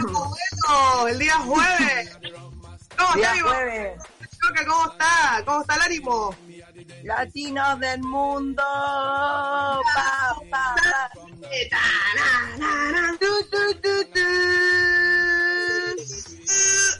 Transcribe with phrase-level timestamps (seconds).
[0.00, 1.10] Buenos?
[1.10, 2.18] El día jueves.
[2.98, 4.02] ¿Cómo Día está, jueves.
[4.66, 5.42] ¿Cómo está?
[5.44, 6.34] ¿Cómo está el ánimo?
[7.04, 8.62] Latinos del mundo.
[8.62, 11.10] Pa, pa, pa.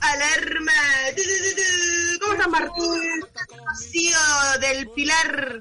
[0.01, 0.73] Alarma.
[2.21, 3.27] ¿Cómo estás, Martín?
[3.67, 4.19] Rocío
[4.61, 5.61] del Pilar.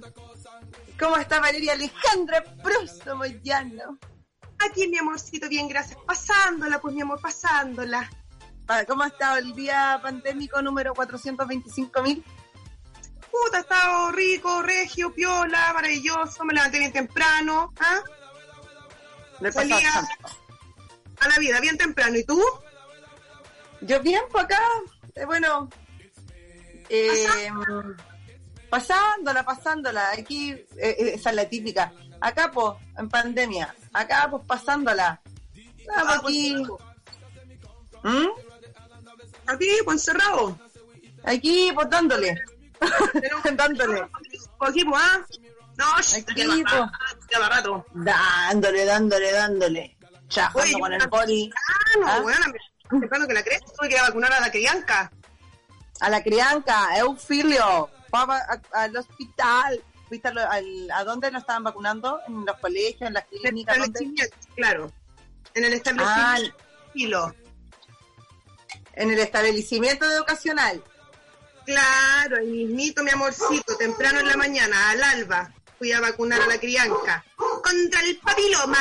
[0.99, 3.98] ¿Cómo está Valeria Alejandra Prosto Moyano?
[4.70, 5.98] Aquí, mi amorcito, bien, gracias.
[6.05, 8.09] Pasándola, pues, mi amor, pasándola.
[8.65, 12.23] Pa- ¿Cómo ha estado el día pandémico número 425.000?
[13.32, 16.43] Puta, ha estado rico, regio, piola, maravilloso.
[16.45, 17.73] Me levanté bien temprano.
[17.79, 17.99] ¿ah?
[19.51, 19.89] Salía
[21.20, 22.17] a la vida bien temprano.
[22.17, 22.41] ¿Y tú?
[23.82, 24.59] Yo bien por acá,
[25.15, 25.67] eh, bueno,
[26.89, 27.26] eh,
[28.70, 34.43] pasándola, pasándola, aquí, eh, eh, esa es la típica, acá pues, en pandemia, acá pues
[34.45, 35.19] pasándola,
[35.95, 36.55] Ah, pues, aquí,
[38.03, 38.27] ¿Mm?
[39.47, 40.57] Aquí, pues encerrado.
[41.23, 42.35] aquí pues dándole,
[43.57, 44.01] dándole,
[44.59, 45.25] Aquí, pues, ¿ah?
[45.77, 47.39] No, Aquí, pues.
[47.49, 47.85] rato.
[47.93, 52.19] dándole, dándole, dándole, chajando con el poli, Ah, no, ¿Ah?
[52.21, 52.45] bueno,
[52.91, 53.61] me temprano que la crees.
[53.65, 55.11] Tuve que ir a vacunar a la crianca.
[56.01, 61.63] a la crianca, Eufilio, a- al hospital, ¿Fuiste a, lo- al- ¿A dónde lo estaban
[61.63, 62.20] vacunando?
[62.27, 63.77] ¿En los colegios, en las En el clínicas?
[63.77, 64.91] Establecimiento, claro.
[65.53, 66.57] En el Ah, establecimiento.
[66.91, 67.35] Filo.
[68.94, 70.83] en el establecimiento educacional.
[71.66, 76.47] Claro, ahí mismito, mi amorcito, temprano en la mañana, al alba, fui a vacunar a
[76.47, 77.23] la crianca
[77.63, 78.79] contra el papiloma.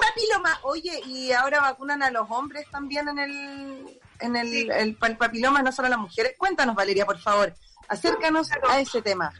[0.00, 4.68] Papiloma, oye, y ahora vacunan a los hombres también en el, en el, Sí.
[4.72, 6.34] el el papiloma, no solo a las mujeres.
[6.36, 7.54] Cuéntanos, Valeria, por favor.
[7.86, 9.32] Acércanos a ese tema.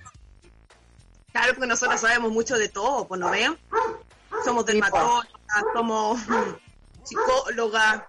[1.38, 3.56] Claro, porque nosotros sabemos mucho de todo, pues no veo.
[4.44, 5.28] Somos dermatólogas,
[5.72, 6.18] somos
[7.04, 8.02] psicólogas,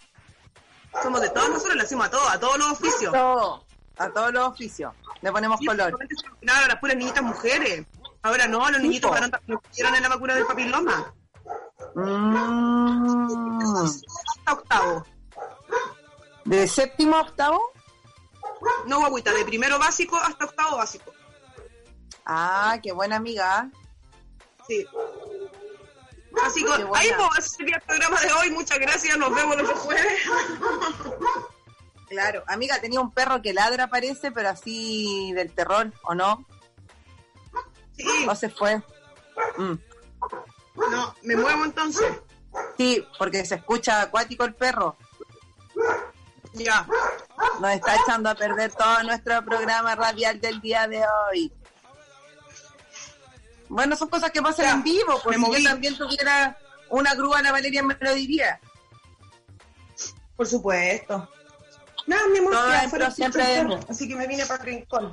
[1.04, 3.14] somos de todo, nosotros le hacemos a todo, a todos los oficios.
[3.14, 3.64] Todo,
[4.00, 4.94] a todos los oficios.
[5.22, 5.92] Le ponemos Sí, color.
[5.92, 7.86] vacunaron a las puras niñitas mujeres.
[8.24, 11.14] Ahora no, los niñitos varones también los pusieron en la vacuna del papiloma.
[11.94, 15.06] Mm, Hasta octavo.
[16.46, 17.62] ¿De séptimo a octavo?
[18.88, 21.14] No, guaguita, de primero básico hasta octavo básico.
[22.26, 23.70] Ah, qué buena amiga.
[24.68, 24.86] Sí.
[26.46, 27.10] Así que ahí
[27.42, 28.52] sería el programa de hoy.
[28.52, 30.22] Muchas gracias, nos vemos los jueves.
[32.10, 36.44] Claro, amiga, tenía un perro que ladra, parece, pero así del terror, ¿o no?
[37.96, 38.78] Sí, ¿O se fue?
[39.58, 39.74] Mm.
[40.92, 42.20] no, me muevo entonces.
[42.78, 44.98] Sí, porque se escucha acuático el perro.
[46.54, 46.88] Ya.
[47.60, 51.54] Nos está echando a perder todo nuestro programa radial del día de hoy.
[53.70, 56.58] Bueno, son cosas que pasan Ya, en vivo, pues me si yo también tuviera
[56.90, 58.60] una grúa, la Valeria me lo diría.
[60.36, 61.30] Por supuesto.
[62.08, 63.44] Nada, mi amor, Todo ya fuera siempre
[63.88, 65.12] Así que me vine para el rincón.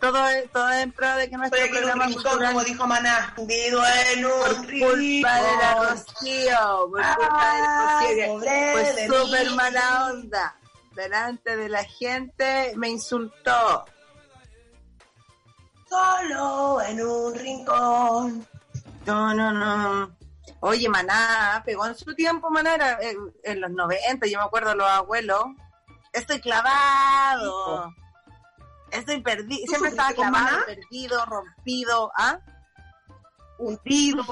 [0.00, 2.52] Todo, es- todo en pro de que nuestro Estoy aquí en un programa rincón, cultural,
[2.54, 3.34] como dijo Maná.
[3.36, 8.38] Hundido en un por culpa de la Rocío, por culpa de la Rocío,
[8.96, 9.54] de súper mí.
[9.56, 10.56] mala onda.
[10.96, 13.84] Delante de la gente me insultó.
[15.92, 18.46] Solo en un rincón.
[19.04, 20.16] No, no, no.
[20.60, 23.14] Oye, Maná, pegó en su tiempo, Maná, era eh,
[23.44, 25.44] en los 90, yo me acuerdo los abuelos.
[26.14, 27.92] Estoy clavado.
[28.90, 29.60] Estoy perdido.
[29.66, 32.38] ¿Tú Siempre estaba clavado, perdido, rompido, ¿ah?
[33.58, 34.24] Hundido.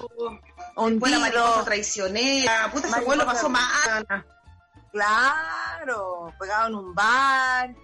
[0.77, 1.65] Hundido.
[1.65, 2.71] traicionera.
[2.73, 4.06] Puta, ese abuelo pasó mal.
[4.93, 7.75] Claro, pegado en un bar.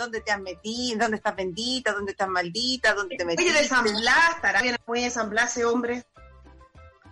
[0.00, 0.98] ¿Dónde te has metido?
[0.98, 1.92] ¿Dónde estás bendita?
[1.92, 2.94] ¿Dónde estás maldita?
[2.94, 3.52] ¿Dónde te Oye, metiste?
[3.52, 6.06] de San Blas, estará bien muy de San Blas ese hombre.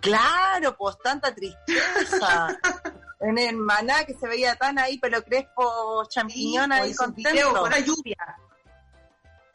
[0.01, 2.47] Claro, pues tanta tristeza.
[3.19, 7.59] en el maná que se veía tan ahí, pelo crespo, champiñón ahí video contento.
[7.61, 8.17] con la lluvia.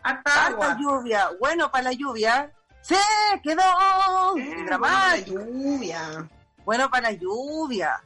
[0.04, 0.76] Harta Harta agua.
[0.80, 1.30] lluvia.
[1.40, 2.52] Bueno, para la lluvia.
[2.82, 2.96] ¡Se
[3.42, 4.36] quedó!
[4.38, 5.32] Eh, dramático.
[5.34, 6.28] bueno, la lluvia.
[6.64, 8.00] Bueno, para la lluvia.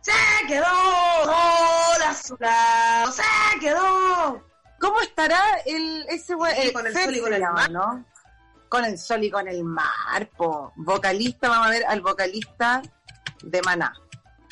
[0.00, 0.12] Se
[0.46, 0.64] quedó
[1.24, 4.44] sola, sola, se quedó.
[4.80, 6.54] ¿Cómo estará el ese güey?
[6.54, 7.70] Sí, eh, con el Fer sol y con el mar.
[7.70, 8.04] ¿no?
[8.68, 10.72] Con el sol y con el mar, po.
[10.76, 12.82] Vocalista, vamos a ver al vocalista
[13.42, 13.92] de Maná.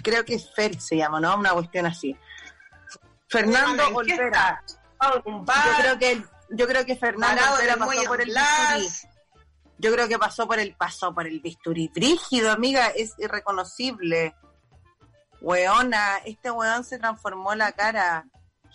[0.02, 1.36] Creo que es Fer se llama, ¿no?
[1.36, 2.16] Una cuestión así.
[3.28, 4.62] Fernando ¿En qué Olvera.
[5.00, 5.22] Yo
[5.78, 8.88] creo que yo creo que Fernando Olvera pasó por el bisturí.
[9.78, 11.88] Yo creo que pasó por el pasó por el bisturí.
[11.94, 14.34] Brígido, amiga, es irreconocible.
[15.40, 18.26] Weona, este weón se transformó la cara.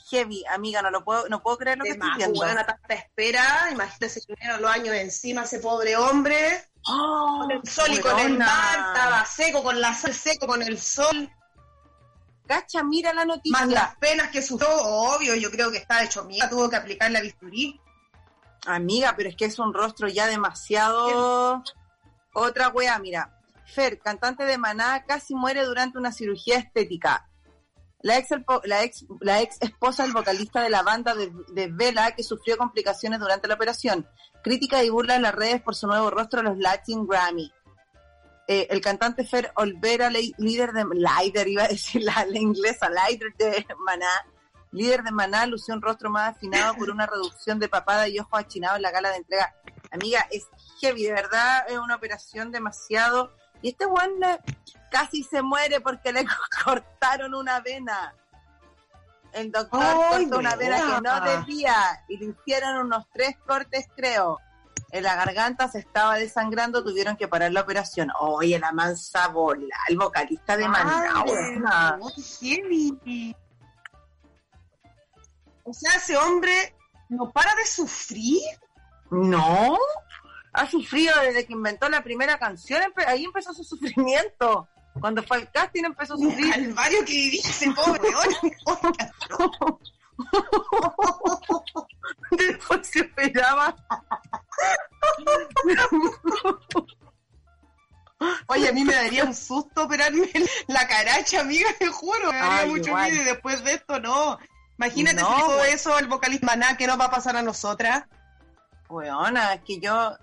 [0.10, 2.36] Heavy, amiga, no lo puedo, no puedo creer lo que de estoy más, viendo.
[2.40, 3.70] buena tanta espera.
[3.72, 6.70] Imagínate si tuvieron los años encima ese pobre hombre.
[6.88, 8.46] Oh, Con el sol y con el weona.
[8.46, 11.32] mar, estaba seco, con la sal seco, con el sol.
[12.46, 13.58] Cacha, mira la noticia.
[13.58, 17.10] Más las penas que sufrió, obvio, yo creo que está hecho mierda, tuvo que aplicar
[17.10, 17.80] la bisturí.
[18.66, 21.64] Amiga, pero es que es un rostro ya demasiado.
[22.34, 23.40] Otra wea, mira.
[23.66, 27.30] Fer, cantante de Maná, casi muere durante una cirugía estética.
[28.02, 28.30] La ex,
[28.66, 33.20] la ex, la ex esposa del vocalista de la banda de, Vela, que sufrió complicaciones
[33.20, 34.08] durante la operación.
[34.44, 37.50] Crítica y burla en las redes por su nuevo rostro a los Latin Grammy.
[38.50, 43.66] Eh, el cantante Fer Olvera, líder de líder, iba a decir la, la inglesa, de
[43.86, 44.28] Maná,
[44.74, 48.38] líder de Maná, lució un rostro más afinado por una reducción de papada y ojos
[48.38, 49.56] achinados en la gala de entrega.
[49.92, 50.48] Amiga, es
[50.82, 53.32] heavy, de verdad, es una operación demasiado.
[53.64, 54.40] Y este eh,
[54.92, 56.26] casi se muere porque le
[56.66, 58.14] cortaron una vena.
[59.32, 64.40] El doctor cortó una vena que no debía y le hicieron unos tres cortes, creo.
[64.92, 68.12] En la garganta se estaba desangrando, tuvieron que parar la operación.
[68.20, 71.24] Oye, la mansa bola, el vocalista de Maná,
[72.40, 73.36] heavy.
[75.64, 76.76] O sea, ese hombre
[77.10, 78.42] no para de sufrir.
[79.10, 79.80] No,
[80.54, 84.68] ha sufrido desde que inventó la primera canción, ahí empezó su sufrimiento.
[85.00, 86.52] Cuando fue al casting empezó a sufrir.
[86.52, 89.80] calvario que vivía ese pobre weón.
[92.32, 93.76] Después se operaba.
[98.48, 100.30] Oye, a mí me daría un susto operarme
[100.68, 102.32] la caracha, amiga, te juro.
[102.32, 103.12] Me daría Ay, mucho igual.
[103.12, 104.38] miedo y después de esto no.
[104.78, 108.06] Imagínate No, si todo eso el vocalista Maná, ¿qué nos va a pasar a nosotras?
[108.90, 110.16] Weona, es que yo,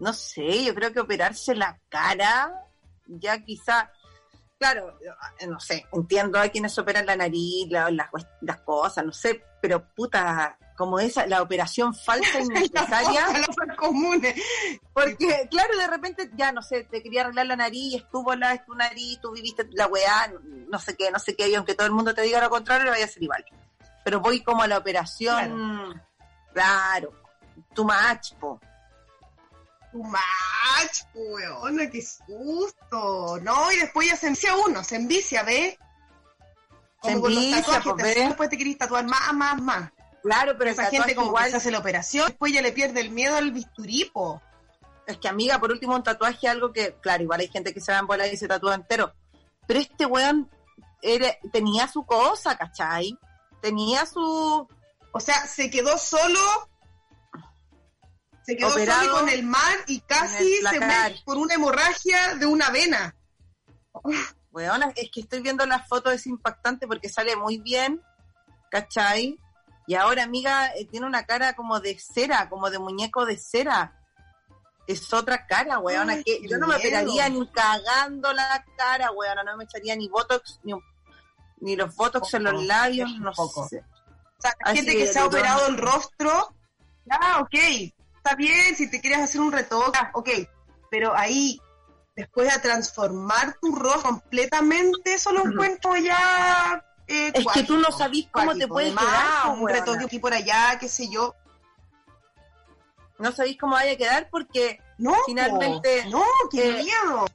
[0.00, 2.52] no sé, yo creo que operarse la cara,
[3.06, 3.90] ya quizá,
[4.58, 4.98] claro,
[5.38, 8.08] eh, no sé, entiendo a quienes operan la nariz, la- las,
[8.40, 14.34] las cosas, no sé, pero puta, como esa, la operación falsa innecesaria, Las cosas comunes.
[14.92, 18.74] porque claro, de repente, ya no sé, te quería arreglar la nariz, estuvo la, tu
[18.74, 20.32] nariz, tú viviste la weá,
[20.68, 22.84] no sé qué, no sé qué, y aunque todo el mundo te diga lo contrario,
[22.86, 23.44] lo vaya a hacer igual.
[24.04, 26.02] Pero voy como a la operación,
[26.52, 27.12] claro,
[27.74, 28.60] too much, po.
[29.94, 33.38] Too much, weona, qué susto.
[33.40, 35.78] No, y después ya se envicia uno, se envicia, ¿ves?
[36.98, 39.92] Como Se con los tatuajes, pues, después te querés tatuar más, más, más.
[40.20, 43.02] Claro, pero Esa gente como igual, que se hace la operación, después ya le pierde
[43.02, 44.42] el miedo al bisturipo.
[45.06, 47.92] es que amiga, por último un tatuaje algo que, claro, igual hay gente que se
[47.92, 49.14] va en bola y se tatúa entero,
[49.68, 50.50] pero este weón
[51.02, 53.16] era, tenía su cosa, ¿cachai?
[53.62, 54.66] Tenía su...
[55.12, 56.40] O sea, se quedó solo,
[58.44, 62.70] se quedó solo con el mar y casi se muere por una hemorragia de una
[62.70, 63.16] vena.
[64.52, 68.02] Weón, es que estoy viendo las fotos, es impactante porque sale muy bien,
[68.70, 69.38] ¿cachai?
[69.86, 74.00] Y ahora, amiga, eh, tiene una cara como de cera, como de muñeco de cera.
[74.86, 79.42] Es otra cara, weona, Ay, que yo no me operaría ni cagando la cara, weona,
[79.42, 80.74] no me echaría ni botox, ni,
[81.60, 83.66] ni los botox en los labios, no poco.
[83.66, 83.78] sé.
[83.80, 86.54] O sea, gente que se ha operado el rostro,
[87.06, 90.28] ya, ok, está bien, si te quieres hacer un retoque, ah, ok,
[90.90, 91.60] pero ahí,
[92.16, 96.82] después de transformar tu rostro completamente, eso lo encuentro ya...
[97.06, 98.74] eh, Es que cuático, tú no sabís cómo te cuático.
[98.74, 99.80] puede Además, quedar, un weona.
[99.80, 101.34] retoque aquí por allá, qué sé yo.
[103.18, 107.26] No sabéis cómo vaya a quedar porque, No, Finalmente, no, qué eh, miedo.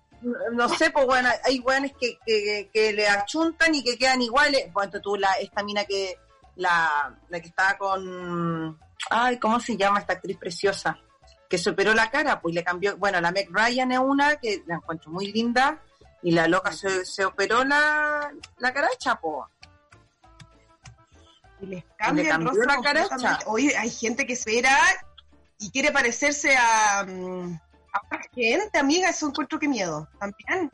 [0.53, 4.71] no sé, pues bueno, hay weones que, que, que le achuntan y que quedan iguales.
[4.73, 6.17] Bueno, tú, la, esta mina que,
[6.55, 8.77] la, la que estaba con,
[9.09, 10.97] ay, ¿cómo se llama esta actriz preciosa?
[11.49, 14.63] Que se operó la cara, pues le cambió, bueno, la Meg Ryan es una que
[14.67, 15.81] la encuentro muy linda
[16.21, 19.47] y la loca se, se operó la, la caracha, pues.
[21.61, 23.39] Y les cambia le el cambió rostro la caracha.
[23.47, 24.77] Oye, hay gente que espera
[25.57, 27.59] y quiere parecerse a, mm,
[27.93, 30.07] a otra gente, amiga, eso encuentro que miedo.
[30.19, 30.71] También.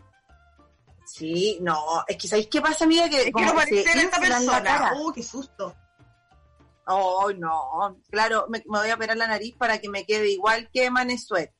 [1.05, 3.07] Sí, no, es que ¿sabéis qué pasa, amiga?
[3.09, 4.93] Que quiero parecer a esta persona.
[4.97, 5.75] Oh, qué susto.
[6.87, 7.97] Oh, no.
[8.09, 11.51] Claro, me, me voy a operar la nariz para que me quede igual que Manesuet.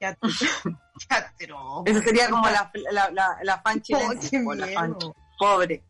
[0.00, 0.18] Ya,
[1.10, 1.82] ya, pero...
[1.86, 5.14] Eso sería como la, la, la, la fan Oh, chilense, la fan miedo.
[5.38, 5.84] pobre.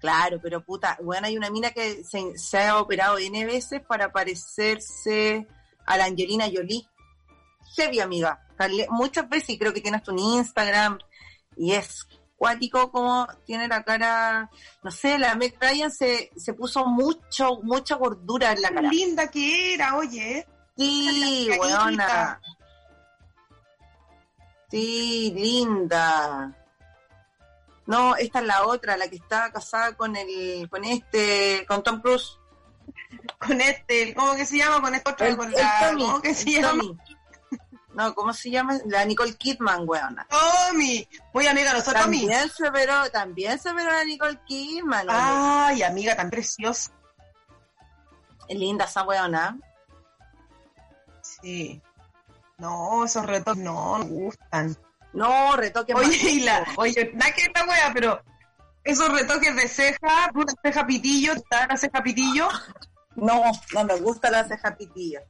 [0.00, 4.12] Claro, pero puta, bueno, hay una mina que se, se ha operado N veces para
[4.12, 5.46] parecerse
[5.84, 6.88] a la Angelina Jolie.
[7.76, 8.46] Heavy, amiga.
[8.90, 10.98] Muchas veces, y creo que tienes tu Instagram,
[11.56, 12.06] y es
[12.40, 14.48] cuático como tiene la cara,
[14.82, 18.88] no sé, la Meg Ryan se, se puso mucho, mucha gordura en la Qué cara.
[18.88, 20.46] linda que era, oye.
[20.74, 22.40] Sí, weona.
[24.70, 26.56] Sí, linda.
[27.84, 32.00] No, esta es la otra, la que está casada con el, con este, con Tom
[32.00, 32.38] Cruise.
[33.38, 34.80] Con este, ¿cómo que se llama?
[34.80, 36.84] Con este otro, El, con el la, Tommy, ¿cómo que se llama?
[38.00, 38.78] No, ¿cómo se llama?
[38.86, 40.26] La Nicole Kidman, weona.
[40.30, 41.06] Tommy.
[41.34, 42.20] Muy amiga, nosotros Tommy.
[42.20, 45.06] También se veró, también se veró la Nicole Kidman.
[45.10, 46.92] Ay, amiga, tan preciosa.
[48.48, 49.58] Es linda esa weona.
[51.20, 51.82] Sí.
[52.56, 54.74] No, esos retos no me gustan.
[55.12, 56.22] No, retoque Oye, más.
[56.22, 58.22] y la, oye, nada que esta wea, pero
[58.82, 62.48] esos retoques de ceja, una ceja pitillo, está la ceja pitillo.
[63.16, 63.42] No,
[63.74, 65.20] no me gusta la ceja pitilla.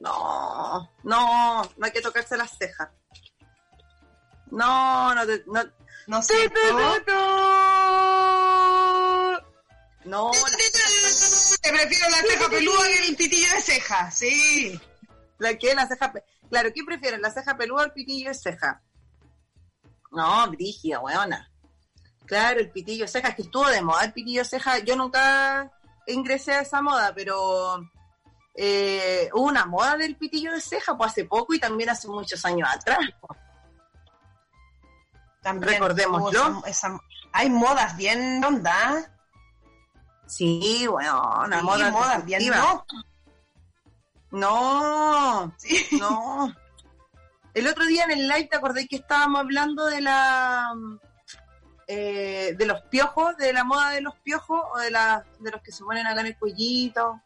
[0.00, 2.88] No, no, no hay que tocarse las cejas.
[4.50, 5.62] No, no, te- no.
[6.06, 6.50] No sé.
[10.04, 10.30] No,
[11.62, 14.80] Te prefiero la ceja peluda que el pitillo de ceja, sí.
[15.38, 16.12] la que la ceja.
[16.48, 17.20] Claro, ¿qué prefieren?
[17.20, 18.80] ¿La ceja peluda o el pitillo de ceja?
[20.10, 21.52] No, brígida, weona.
[22.26, 24.78] Claro, el pitillo de ceja, es que estuvo de moda el pitillo de ceja.
[24.78, 25.70] Yo nunca
[26.06, 27.78] ingresé a esa moda, pero
[28.54, 32.44] eh, hubo una moda del pitillo de ceja pues hace poco y también hace muchos
[32.44, 32.98] años atrás.
[35.42, 36.60] También Recordémoslo.
[36.66, 37.00] esa- esa-
[37.32, 39.10] hay modas bien onda.
[40.26, 42.84] Sí, bueno, una Sí, moda modas bien no.
[44.30, 45.88] No, Sí.
[45.98, 46.54] no.
[47.54, 50.72] El otro día en el live te acordé que estábamos hablando de la
[51.88, 55.60] eh, de los piojos, de la moda de los piojos o de la de los
[55.62, 57.20] que se ponen acá en el cuellito.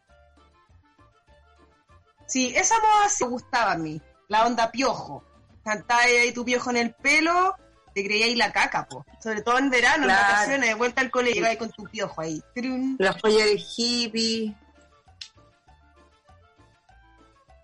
[2.27, 4.01] Sí, esa moda sí me gustaba a mí.
[4.27, 5.23] La onda piojo.
[5.63, 7.55] Cantabas ahí tu piojo en el pelo,
[7.93, 9.05] te creíais la caca, po.
[9.21, 10.21] Sobre todo en verano, Claro.
[10.21, 12.41] en vacaciones, de vuelta al colegio, ibas con tu piojo ahí.
[12.55, 12.95] Trun.
[12.99, 14.55] Los collares hippie.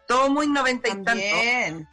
[0.08, 1.06] Todo muy noventa y tanto.
[1.12, 1.88] También.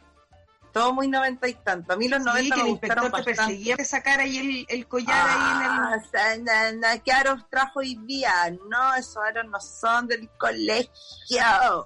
[0.73, 1.93] Todo muy noventa y tanto.
[1.93, 3.35] A mí los Sí, noventa que me el inspector te bastante.
[3.35, 5.69] perseguía de sacar ahí el, el collar ahí en el...
[5.71, 8.31] Ah, na- na, ¿Qué aros trajo hoy día?
[8.69, 11.85] No, esos aros no son del colegio.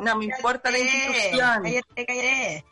[0.00, 1.62] No me importa la institución.
[1.62, 2.64] Cállate, cállate.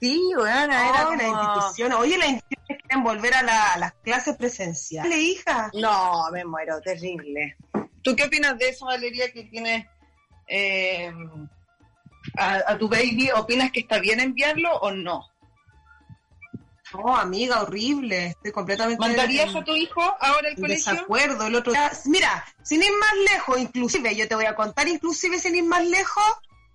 [0.00, 1.16] Sí, bueno, era como...
[1.16, 1.92] la institución.
[1.92, 5.70] Oye, las instituciones quieren volver a, la- a las clases presenciales, hija.
[5.74, 7.56] No, me muero, terrible.
[8.02, 9.86] ¿Tú qué opinas de eso, Valeria, que tienes
[10.46, 11.12] eh,
[12.38, 13.30] a, a tu baby?
[13.36, 15.29] ¿Opinas que está bien enviarlo o no?
[16.92, 18.26] No, amiga, horrible.
[18.28, 19.00] Estoy completamente...
[19.00, 20.92] ¿Mandarías en- a tu hijo ahora al colegio?
[20.92, 21.46] desacuerdo.
[21.46, 21.90] El otro día...
[22.06, 25.84] Mira, sin ir más lejos, inclusive, yo te voy a contar, inclusive sin ir más
[25.86, 26.24] lejos,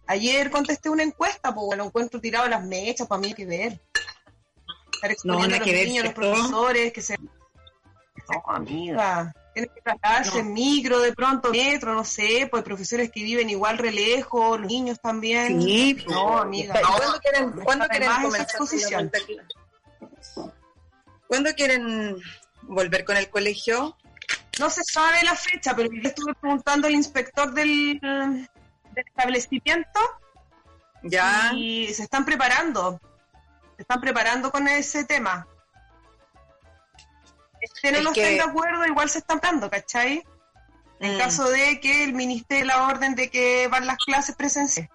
[0.07, 3.45] ayer contesté una encuesta, porque lo encuentro tirado a las mechas, para mí hay que
[3.45, 3.81] ver.
[4.93, 7.17] Estar exponiendo nada a los que ver, niños, los profesores, que se...
[7.17, 9.33] No, amiga.
[9.53, 13.77] Tienes que tratarse en micro, de pronto, metro, no sé, pues profesores que viven igual
[13.77, 15.61] re lejos, los niños también.
[15.61, 16.79] Sí, No, amiga.
[16.79, 16.89] ¿Y no.
[16.97, 18.47] ¿Cuándo quieren, ¿cuándo quieren comenzar
[21.27, 22.17] ¿Cuándo quieren
[22.63, 23.95] volver con el colegio?
[24.59, 29.99] No se sabe la fecha, pero yo estuve preguntando al inspector del, del establecimiento
[31.03, 31.51] Ya.
[31.53, 32.99] y se están preparando.
[33.75, 35.45] Se están preparando con ese tema.
[37.61, 40.23] Este no Es que- estén de acuerdo, igual se están dando, ¿cachai?
[40.99, 41.19] En Mm.
[41.19, 44.91] caso de que el ministerio la orden de que van las clases presenciales.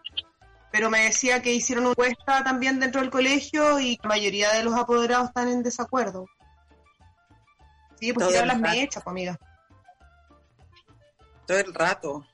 [0.72, 4.62] Pero me decía que hicieron una encuesta también dentro del colegio y la mayoría de
[4.62, 6.26] los apoderados están en desacuerdo.
[7.98, 9.38] Sí, pues el las mechas, pues, amiga.
[11.46, 12.26] Todo el rato.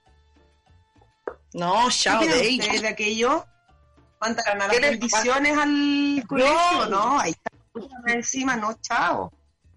[1.54, 3.46] No, ¿Qué chao, de ustedes de aquello?
[4.20, 6.86] ¿Mandarán a las ¿Qué les bendiciones al colegio?
[6.90, 7.50] No, ahí está.
[8.12, 9.32] Encima, no, chao.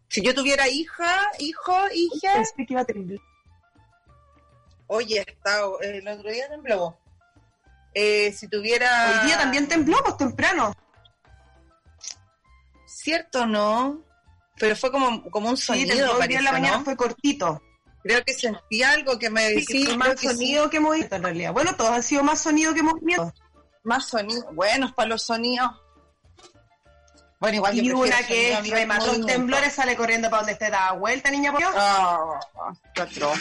[0.09, 3.19] Si yo tuviera hija, hijo, hija, Pensé que iba a temblar.
[4.87, 6.98] oye, está, el otro día tembló.
[7.93, 9.19] Eh, si tuviera...
[9.21, 10.73] Hoy día también tembló, pues temprano.
[12.85, 14.03] Cierto, ¿no?
[14.57, 16.83] Pero fue como, como un Sí, sonido, hoy parece, día en la mañana ¿no?
[16.83, 17.61] fue cortito.
[18.03, 19.55] Creo que sentí algo que me Sí,
[19.85, 21.53] decía más sonido que movimiento en realidad.
[21.53, 23.33] Bueno, todos han sido más sonido que movimiento.
[23.83, 24.45] Más sonido.
[24.53, 25.71] Buenos para los sonidos.
[27.39, 29.27] Bueno, igual Y una que que remató movimiento.
[29.33, 31.51] temblores sale corriendo para donde esté da vuelta, niña.
[31.51, 31.73] por Dios.
[31.75, 32.39] Ah,
[32.93, 33.39] qué atroz.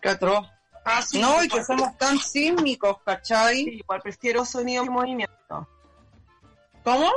[0.00, 0.46] Qué atroz.
[0.88, 3.64] Ah, sí, No, y que somos tan sísmicos, ¿cachai?
[3.64, 5.68] sí, igual prefiero sonido que movimiento.
[6.84, 7.10] ¿Cómo?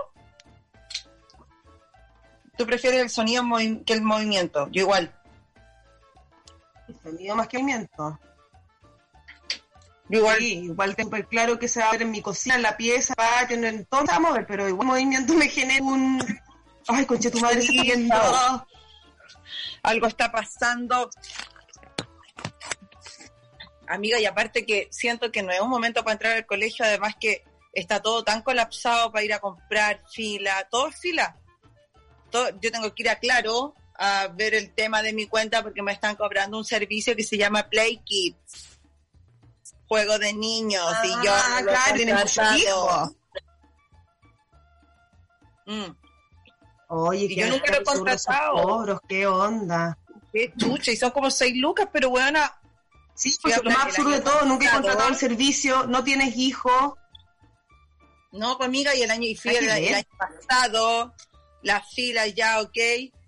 [2.57, 3.43] ¿Tú prefieres el sonido
[3.85, 4.67] que el movimiento?
[4.71, 5.13] Yo igual.
[7.03, 8.19] sonido más que movimiento.
[10.09, 12.63] Igual, Sí, igual tengo súper claro que se va a ver en mi cocina, en
[12.63, 15.47] la pieza, patio, en el todo se va a mover, pero igual el movimiento me
[15.47, 16.19] genera un...
[16.87, 18.15] Ay, conche, tu madre se está viendo.
[19.83, 21.11] algo está pasando.
[23.89, 27.15] Amiga, y aparte que siento que no es un momento para entrar al colegio, además
[27.19, 27.43] que
[27.73, 31.35] está todo tan colapsado para ir a comprar fila, todo es fila.
[32.29, 35.81] Todo- yo tengo que ir a Claro a ver el tema de mi cuenta porque
[35.81, 38.79] me están cobrando un servicio que se llama Play Kids.
[39.87, 43.15] Juego de niños y yo Ah, lo claro, tiene muchos.
[45.65, 45.91] Mm,
[46.91, 48.53] Oye, Y yo nunca lo he contratado.
[48.63, 49.97] cobros, qué onda.
[50.31, 52.39] qué chucha, y son como seis lucas, pero bueno,
[53.19, 56.93] Sí, pues lo más absurdo de todo, nunca he contratado el servicio, no tienes hijos.
[58.31, 61.13] No, pues amiga, y el año, y fui el, año pasado,
[61.61, 62.77] la fila ya, ok.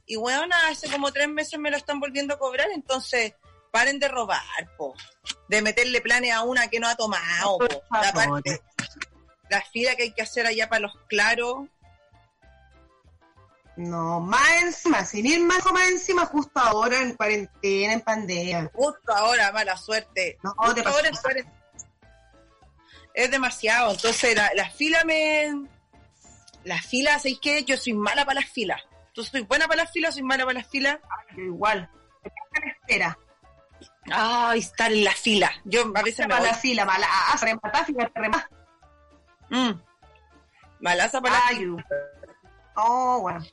[0.05, 3.33] Y bueno, hace como tres meses me lo están volviendo a cobrar, entonces
[3.69, 4.41] paren de robar,
[4.77, 4.95] po.
[5.49, 7.83] De meterle planes a una que no ha tomado, po.
[7.91, 8.61] La, parte-
[9.49, 11.67] la fila que hay que hacer allá para los claros.
[13.89, 18.69] No, más encima, sin ir más más encima, justo ahora en cuarentena, en pandemia.
[18.73, 20.37] Justo ahora, mala suerte.
[20.43, 21.51] No, Justo te ahora cuaren-
[23.13, 25.67] Es demasiado, entonces la, la fila me...
[26.63, 27.63] La fila, ¿sabéis qué?
[27.63, 28.79] Yo soy mala para las filas.
[29.13, 30.99] ¿Tú soy buena para las filas soy mala para las filas?
[31.35, 31.89] Yo igual.
[32.61, 33.17] Me espera.
[34.11, 35.51] Ay, estar en la fila.
[35.65, 36.49] Yo a veces me Para voy.
[36.49, 37.07] la fila, mala,
[37.41, 38.49] rematar, fíjate, rematar.
[39.49, 39.71] Mm.
[40.81, 41.85] Malaza para la Ay, fila.
[42.75, 43.43] oh, bueno.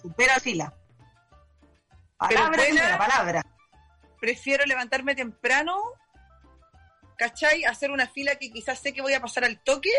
[0.00, 0.74] Supera la fila.
[2.16, 2.98] Palabra, buena.
[2.98, 3.46] palabra.
[4.20, 5.80] Prefiero levantarme temprano,
[7.16, 7.64] ¿cachai?
[7.64, 9.90] Hacer una fila que quizás sé que voy a pasar al toque,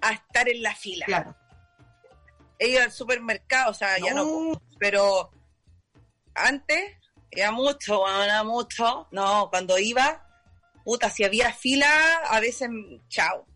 [0.00, 1.04] a estar en la fila.
[1.06, 1.36] Claro.
[2.58, 5.30] He ido al supermercado, o sea, ya no, pero
[6.34, 6.96] antes
[7.30, 9.08] era mucho, bueno, era mucho.
[9.10, 10.26] No, cuando iba,
[10.84, 11.88] puta, si había fila,
[12.30, 12.70] a veces,
[13.08, 13.46] chao.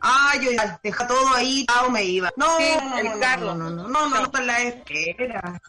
[0.00, 2.30] Ah, yo ya, deja todo ahí, chao, me iba.
[2.36, 5.60] No, Sí, no, el no, no, no, no, no, no, no, no, la espera.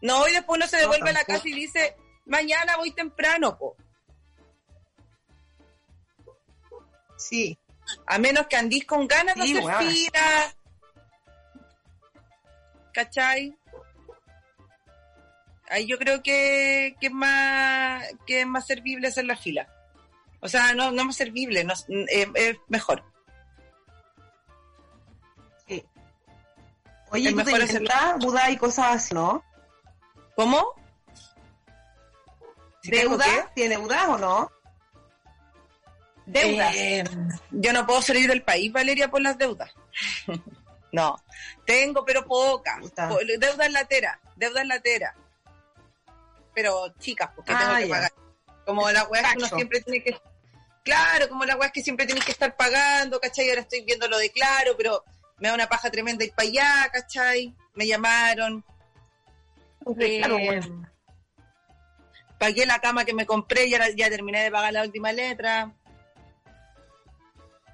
[0.00, 3.58] No, y después uno se No, devuelve a la casa y dice, mañana voy temprano,
[3.58, 3.76] po.
[7.16, 7.58] Sí,
[8.06, 10.54] A menos que andís con ganas Sí, de hacer fila.
[12.92, 13.56] ¿Cachai?
[15.68, 19.68] Ahí yo creo que, que es más que es más servible hacer la fila.
[20.40, 23.02] O sea, no, no más servible, no, eh, es mejor.
[25.66, 25.84] sí.
[27.10, 29.42] Oye, Es ¿tú te mejor intentas Buda y cosas así, no?
[30.36, 30.74] ¿Cómo?
[32.82, 33.50] ¿Si tengo ¿Deuda?
[33.54, 34.52] ¿Tiene deudas o no?
[36.26, 36.74] Deudas.
[36.76, 37.04] Eh,
[37.50, 39.72] yo no puedo salir del país, Valeria, por las deudas.
[40.92, 41.16] no,
[41.66, 42.78] tengo, pero pocas.
[42.80, 43.08] Puta.
[43.08, 45.14] Po- Deuda en latera, deuda en latera.
[46.54, 47.94] Pero chicas, porque Ah, tengo que ya.
[47.94, 48.12] pagar.
[48.68, 50.20] Como la weá que uno siempre tiene que...
[50.84, 53.48] Claro, como la weá que siempre tienes que estar pagando, ¿cachai?
[53.48, 55.02] Ahora estoy viendo lo de claro, pero
[55.38, 57.56] me da una paja tremenda ir para allá, ¿cachai?
[57.72, 58.62] Me llamaron.
[59.96, 60.86] Claro, Eh, bueno.
[62.38, 65.72] Pagué la cama que me compré y ahora ya terminé de pagar la última letra.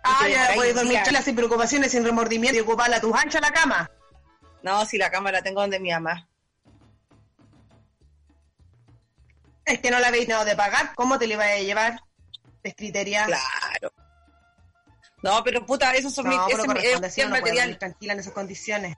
[0.05, 3.91] Ah, ya puedes dormir sin preocupaciones, sin remordimiento y ocuparla a tus anchas la cama.
[4.63, 6.29] No, si la cama la tengo donde mi mamá.
[9.65, 12.01] Es que no la habéis tenido de pagar, ¿cómo te la ibas a llevar?
[12.63, 13.27] Descriteriada.
[13.27, 13.93] Claro.
[15.23, 18.21] No, pero puta, eso son No, ese pero es un bien no, material, tranquila en
[18.21, 18.97] esas condiciones.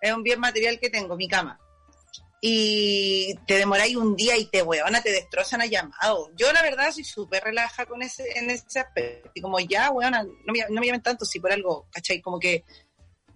[0.00, 1.58] es un bien material que tengo, mi cama.
[2.46, 6.30] Y te demoráis un día y te weona, te destrozan a llamado.
[6.36, 9.30] Yo la verdad soy súper relaja con ese, en ese aspecto.
[9.32, 12.20] Y como ya, weona, no me, no me llamen tanto si por algo, ¿cachai?
[12.20, 12.62] Como que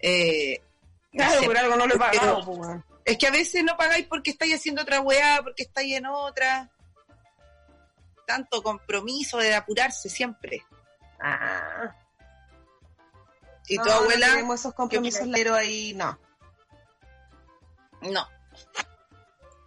[0.00, 0.60] eh,
[1.12, 2.68] no sé, por algo no lo he pagado, pero- pues.
[3.08, 6.70] Es que a veces no pagáis porque estáis haciendo otra weá, porque estáis en otra.
[8.26, 10.62] Tanto compromiso de apurarse siempre.
[11.18, 11.96] Ah.
[13.66, 16.18] Y No, tu no abuela, tenemos esos compromisos, pero ahí no.
[18.02, 18.28] no.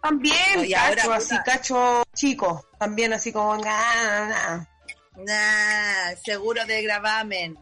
[0.00, 2.64] También, No, y cacho, ahora, así, cacho chico.
[2.78, 4.64] También así como, nah, nah.
[5.16, 7.58] Nah, seguro de gravamen.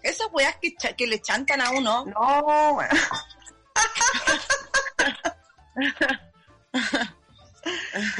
[0.00, 2.04] Esas weas que, que le chantan a uno.
[2.06, 2.88] No, weón.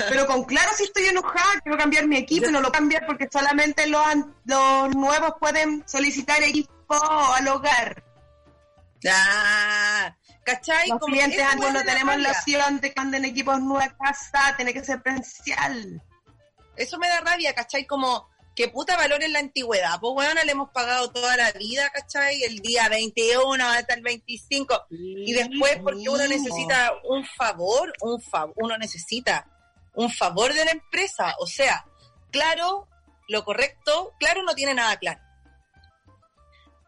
[0.09, 3.29] Pero con claro si estoy enojada, quiero cambiar mi equipo y no lo cambiar porque
[3.31, 4.03] solamente los,
[4.45, 8.03] los nuevos pueden solicitar equipo al hogar.
[9.09, 10.89] Ah, ¿Cachai?
[10.89, 14.73] Los Como clientes no tenemos la opción de que anden equipos nuevos a casa, tiene
[14.73, 16.03] que ser presencial.
[16.77, 17.87] Eso me da rabia, ¿cachai?
[17.87, 20.01] Como que puta valor en la antigüedad.
[20.01, 22.43] Pues bueno, le hemos pagado toda la vida, ¿cachai?
[22.43, 24.87] El día 21 hasta el 25.
[24.91, 29.47] y después porque uno necesita un favor, un favor, uno necesita
[29.95, 31.37] un favor de la empresa.
[31.39, 31.85] O sea,
[32.33, 32.89] claro,
[33.29, 35.21] lo correcto, claro no tiene nada claro.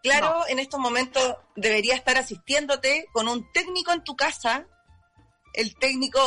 [0.02, 4.66] Claro, en estos momentos debería estar asistiéndote con un técnico en tu casa,
[5.52, 6.20] el técnico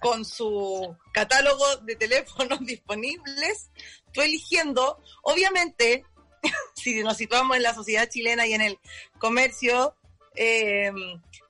[0.00, 3.70] con su catálogo de teléfonos disponibles,
[4.16, 6.04] tú eligiendo, obviamente,
[6.74, 8.78] si nos situamos en la sociedad chilena y en el
[9.18, 9.94] comercio
[10.34, 10.90] eh,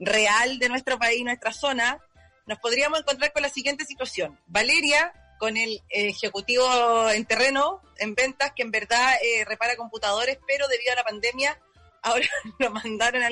[0.00, 2.02] real de nuestro país, nuestra zona,
[2.46, 4.38] nos podríamos encontrar con la siguiente situación.
[4.48, 10.66] Valeria, con el ejecutivo en terreno, en ventas, que en verdad eh, repara computadores, pero
[10.66, 11.60] debido a la pandemia,
[12.02, 12.26] ahora
[12.58, 13.22] lo mandaron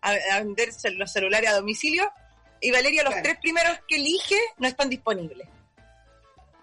[0.00, 2.10] a, vender los celulares a domicilio.
[2.60, 5.46] Y Valeria, los tres primeros que elige no están disponibles.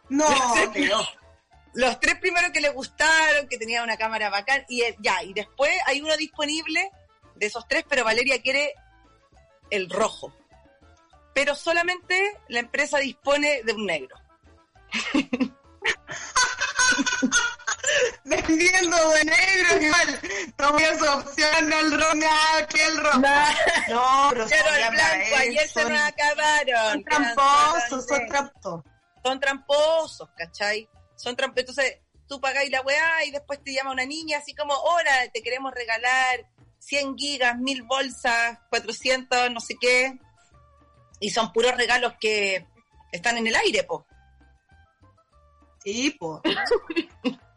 [0.10, 0.26] No,
[1.76, 5.72] los tres primeros que le gustaron, que tenía una cámara bacán, y ya, y después
[5.86, 6.90] hay uno disponible
[7.36, 8.74] de esos tres, pero Valeria quiere
[9.70, 10.34] el rojo.
[11.34, 14.16] Pero solamente la empresa dispone de un negro.
[18.24, 20.20] Vendiendo de negro igual.
[20.56, 22.14] Tomé su opción, no el rojo,
[22.70, 23.20] que el rojo.
[23.90, 26.92] No, pero, el blanco, ayer se nos acabaron.
[26.92, 28.84] Son tramposos, son tramposos.
[29.24, 30.90] Son tramposos, ¿cachai?
[31.16, 35.30] Son Entonces, tú pagáis la weá y después te llama una niña así como, hola,
[35.34, 36.46] te queremos regalar
[36.80, 40.18] 100 gigas, 1000 bolsas, 400, no sé qué.
[41.20, 42.66] Y son puros regalos que
[43.12, 44.06] están en el aire, po.
[45.84, 46.42] Sí, po.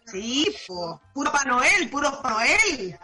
[0.07, 1.01] sí, po.
[1.12, 2.99] Puro para Noel, puro para Noel.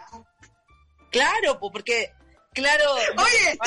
[1.11, 2.13] Claro, po, porque
[2.55, 2.93] Claro.
[3.17, 3.59] Oye,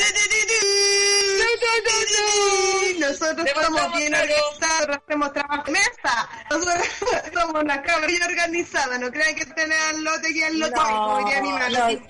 [2.98, 6.29] nosotros estamos bien organizados, hacemos trabajo en mesa.
[6.51, 6.85] Nosotros
[7.35, 8.98] somos una cabra bien organizada.
[8.98, 12.03] No crean que tengan lote que el lote, como diría mi madre.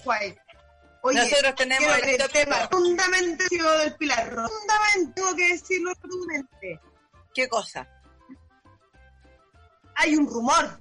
[1.03, 4.31] Oye, nosotros tenemos el tema fundamental del pilar.
[4.31, 6.81] Fundamental, tengo que decirlo rotundamente.
[7.35, 7.89] ¿Qué cosa?
[9.97, 10.81] Hay un rumor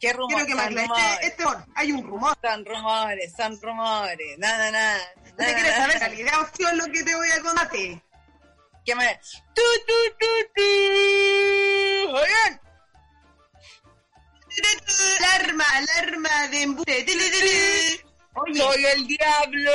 [0.00, 0.46] ¿Qué rumor?
[0.46, 2.36] Quiero que me este, este hay un rumor.
[2.42, 4.98] Son rumores, son rumores, nada, nada.
[5.16, 7.70] ¿No te quieres saber realidad opción lo que te voy a contar?
[7.70, 9.20] ¿Qué me...
[9.54, 12.16] ¡Tu, tu, tu, tu!
[12.16, 12.60] ¡Oigan!
[15.18, 17.04] Alarma, alarma de embuste.
[18.34, 19.70] ¡Soy el diablo!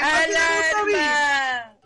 [0.00, 1.76] ¡Alarma!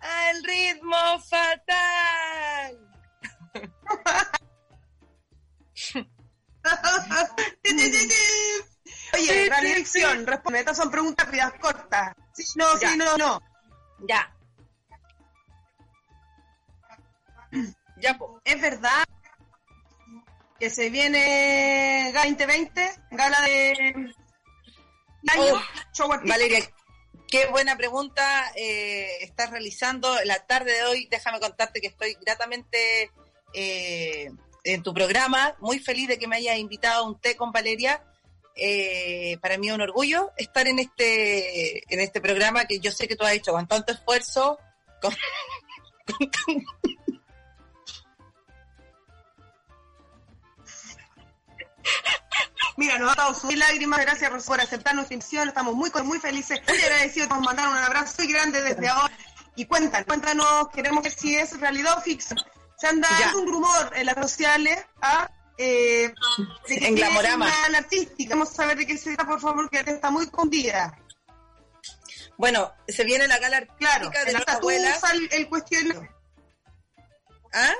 [0.00, 2.78] ¡Al ritmo fatal!
[9.14, 10.60] Oye, la dirección, responde.
[10.60, 12.14] Estas son preguntas rápidas, cortas.
[12.54, 13.40] No, sí, no, no.
[14.08, 14.35] Ya.
[17.98, 19.04] Ya, es verdad
[20.58, 24.14] que se viene Gala 2020, gala de
[25.28, 25.62] año,
[26.24, 26.60] Valeria,
[27.28, 31.08] qué buena pregunta eh, estás realizando la tarde de hoy.
[31.10, 33.10] Déjame contarte que estoy gratamente
[33.54, 34.30] eh,
[34.64, 38.02] en tu programa, muy feliz de que me hayas invitado a un té con Valeria.
[38.54, 43.06] Eh, para mí es un orgullo estar en este en este programa que yo sé
[43.06, 44.58] que tú has hecho con tanto esfuerzo,
[45.02, 45.14] con,
[52.76, 54.00] Mira, nos ha dado sus lágrimas.
[54.00, 55.48] Gracias por aceptar nuestra invitación.
[55.48, 57.28] Estamos muy, muy felices, muy agradecidos.
[57.30, 59.14] Nos mandaron un abrazo muy grande desde ahora.
[59.56, 62.38] Y cuéntanos, cuéntanos, queremos ver si es realidad o ficción.
[62.76, 65.30] Se anda un rumor en las redes sociales ¿ah?
[65.56, 66.12] eh,
[66.68, 67.50] de que en Glamorama.
[67.74, 68.34] artística.
[68.34, 70.98] Vamos a saber de qué se trata, por favor, que está muy escondida.
[72.36, 74.94] Bueno, se viene la gala artística claro, de la abuela.
[75.14, 76.06] El, el cuestionario.
[77.54, 77.72] ¿Ah?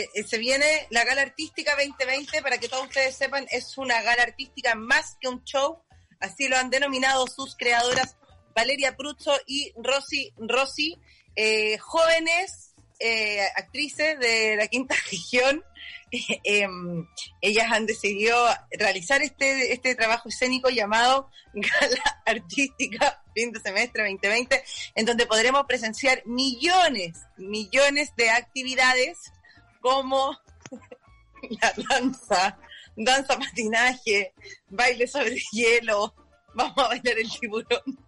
[0.00, 4.22] Eh, se viene la Gala Artística 2020, para que todos ustedes sepan, es una gala
[4.22, 5.82] artística más que un show,
[6.20, 8.16] así lo han denominado sus creadoras
[8.54, 10.98] Valeria Pruzzo y Rosy Rosy,
[11.36, 15.64] eh, jóvenes eh, actrices de la quinta región.
[16.42, 17.06] Em,
[17.42, 18.34] ellas han decidido
[18.70, 24.64] realizar este, este trabajo escénico llamado Gala Artística fin de semestre 2020,
[24.96, 29.32] en donde podremos presenciar millones, millones de actividades
[29.80, 30.36] como
[31.60, 32.58] la danza,
[32.96, 34.34] danza patinaje,
[34.68, 36.14] baile sobre hielo,
[36.54, 37.98] vamos a bailar el tiburón.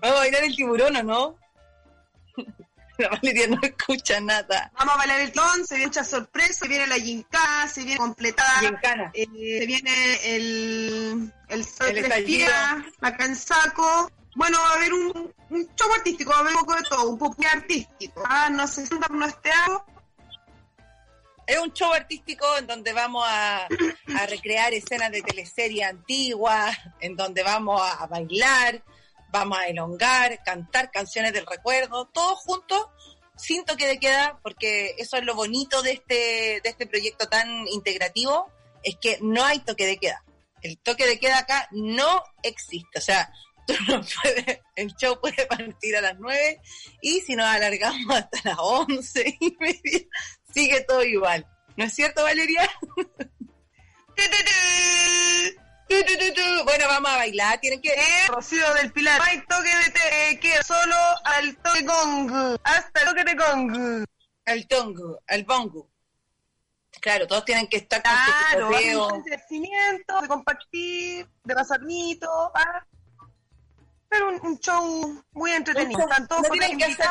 [0.00, 1.38] Vamos a bailar el tiburón, ¿o no?
[2.98, 4.70] La Valeria no escucha nada.
[4.78, 7.96] Vamos a bailar el ton, se viene mucha sorpresa, se viene la gincana, se viene
[7.96, 9.10] completada.
[9.14, 9.26] Eh,
[9.58, 12.52] se viene el, el, El estallido.
[13.00, 14.10] acá en saco.
[14.34, 15.34] Bueno, va a haber un,
[15.76, 18.22] show artístico, va a haber un poco de todo, un poco artístico.
[18.24, 19.84] Ah, no sé si no algo.
[21.46, 23.66] Es un show artístico en donde vamos a,
[24.28, 28.84] recrear escenas de teleserie antiguas, en donde vamos a, a bailar,
[29.32, 32.86] vamos a elongar, cantar canciones del recuerdo, todos juntos,
[33.36, 37.66] sin toque de queda, porque eso es lo bonito de este, de este proyecto tan
[37.68, 38.48] integrativo,
[38.82, 40.22] es que no hay toque de queda.
[40.62, 42.98] El toque de queda acá no existe.
[42.98, 43.32] O sea,
[44.76, 46.60] el show puede partir a las 9
[47.02, 50.00] y si nos alargamos hasta las 11 y media,
[50.52, 51.46] sigue todo igual.
[51.76, 52.68] ¿No es cierto, Valeria?
[56.64, 57.58] Bueno, vamos a bailar.
[57.58, 57.92] Tienen que...
[58.28, 59.18] Rocío del Pilar.
[59.18, 62.56] No hay toque de te que solo al toque gong.
[62.62, 64.04] Hasta el toque de gong.
[64.44, 65.90] El tongo, el bongo.
[67.00, 68.68] Claro, todos tienen que estar con Claro,
[69.48, 71.80] su de compartir, de pasar
[72.54, 72.86] ah.
[74.10, 76.00] Pero un, un show muy entretenido.
[76.00, 77.06] Show- Están todos no tienen que hacer-.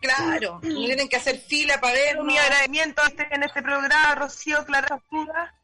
[0.00, 2.22] Claro, no tienen que hacer fila para ver.
[2.22, 5.54] Mi agradecimiento este- en este programa, Rocío Clara Factura.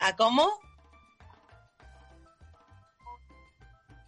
[0.00, 0.50] ¿A cómo?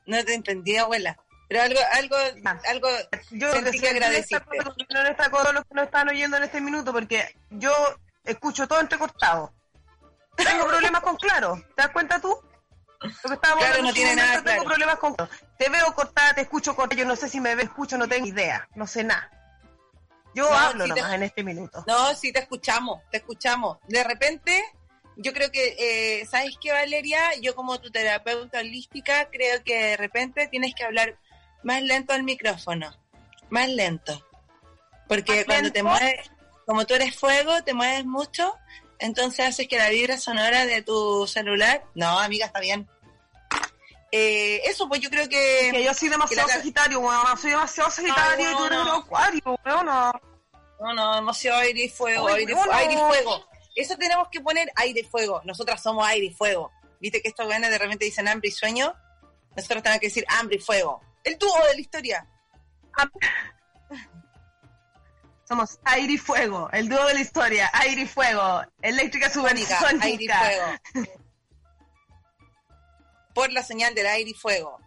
[0.06, 1.16] No te entendí, abuela.
[1.48, 2.58] Pero algo, algo, Ah.
[2.70, 2.88] algo
[3.32, 4.42] Yo sentí que agradeciste.
[4.90, 7.72] No está con todos los que nos están oyendo en este minuto, porque yo
[8.24, 9.52] escucho todo entrecortado.
[10.36, 12.40] Tengo problemas con Claro, ¿te das cuenta tú?
[13.02, 14.64] Lo que estábamos Claro, no tiene nada Tengo claro.
[14.64, 15.16] problemas con
[15.58, 18.26] Te veo cortada, te escucho cortada, yo no sé si me veo, escucho, no tengo
[18.26, 19.30] idea, no sé nada.
[20.34, 21.84] Yo No, hablo te- nomás en este minuto.
[21.86, 23.78] No, sí, te escuchamos, te escuchamos.
[23.86, 24.62] De repente,
[25.16, 25.76] yo creo que,
[26.20, 27.20] eh, ¿sabes qué, Valeria?
[27.40, 31.18] Yo como tu terapeuta holística, creo que de repente tienes que hablar
[31.62, 32.96] más lento al micrófono,
[33.50, 34.26] más lento.
[35.06, 35.74] Porque ¿Más cuando lento?
[35.74, 36.30] te mueves,
[36.64, 38.54] como tú eres fuego, te mueves mucho,
[39.02, 41.84] entonces haces que la vibra sonora de tu celular...
[41.94, 42.88] No, amiga, está bien.
[44.10, 45.70] Eh, eso, pues yo creo que...
[45.72, 47.38] Que yo soy demasiado la- sagitario, weón.
[47.38, 48.94] Soy demasiado sagitario y tú eres bueno.
[48.94, 49.86] acuario, weón.
[49.86, 50.12] no.
[50.80, 52.72] No, no, demasiado aire y fuego, Ay, aire, y bueno.
[52.72, 53.46] aire y fuego.
[53.76, 55.40] Eso tenemos que poner aire y fuego.
[55.44, 56.72] Nosotras somos aire y fuego.
[57.00, 58.92] Viste que estos weones de repente dicen hambre y sueño.
[59.56, 61.00] Nosotros tenemos que decir hambre y fuego.
[61.22, 62.26] El dúo de la historia.
[65.52, 70.06] Somos aire y fuego, el dúo de la historia, aire y fuego, eléctrica Sónica, supersónica.
[70.06, 71.12] aire y fuego.
[73.34, 74.80] Por la señal del aire y fuego.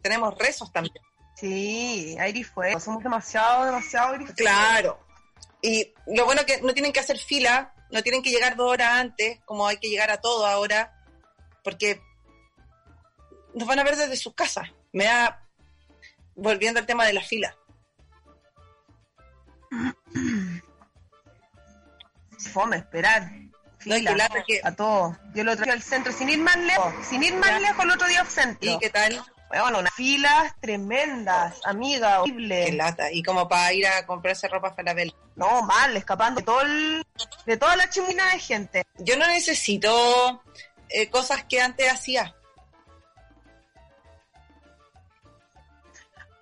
[0.00, 0.94] Tenemos rezos también.
[1.36, 2.80] Sí, aire y fuego.
[2.80, 4.38] Somos demasiado, demasiado aire y fuego.
[4.38, 5.06] Claro.
[5.60, 8.88] Y lo bueno que no tienen que hacer fila, no tienen que llegar dos horas
[9.00, 10.98] antes, como hay que llegar a todo ahora,
[11.62, 12.00] porque
[13.52, 14.70] nos van a ver desde sus casas.
[14.92, 15.46] Me da,
[16.36, 17.54] volviendo al tema de la fila.
[22.52, 23.30] Fome, esperar.
[23.86, 25.16] No, es Fila, que lata que- a todo.
[25.34, 27.60] Yo el otro día al centro, sin ir más lejos, sin ir más Ya.
[27.60, 28.70] lejos, el otro día al centro.
[28.70, 29.22] ¿Y qué tal?
[29.48, 32.66] Bueno, unas filas tremendas, amiga, horrible.
[32.66, 33.10] Qué lata.
[33.12, 35.12] Y como para ir a comprarse ropa falabella.
[35.34, 37.04] No, mal, escapando de, todo el-
[37.46, 38.84] de toda la chimina de gente.
[38.98, 40.42] Yo no necesito
[40.88, 42.34] eh, cosas que antes hacía.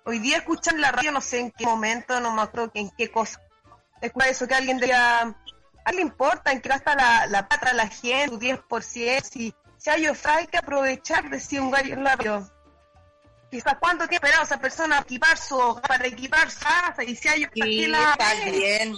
[0.09, 3.11] Hoy día escuchan la radio, no sé en qué momento, no me acuerdo en qué
[3.11, 3.39] cosa.
[4.01, 5.35] Escucha eso, que alguien decía,
[5.85, 9.21] ¿a le importa en qué gasta la, la patra la gente, su 10%?
[9.21, 12.51] Si, si hay oferta, hay que aprovechar, decía un gallo en la radio.
[13.51, 17.15] Quizás cuánto tiempo esperado esa persona para equipar su hogar, para equipar su casa, y
[17.15, 18.95] si hay oferta, que la está bien.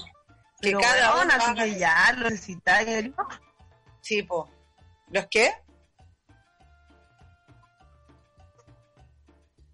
[0.62, 3.10] Que cada weona, uno así que ya lo necesitáis.
[3.10, 3.28] ¿no?
[4.00, 4.50] Sí, po.
[5.10, 5.52] ¿Los qué?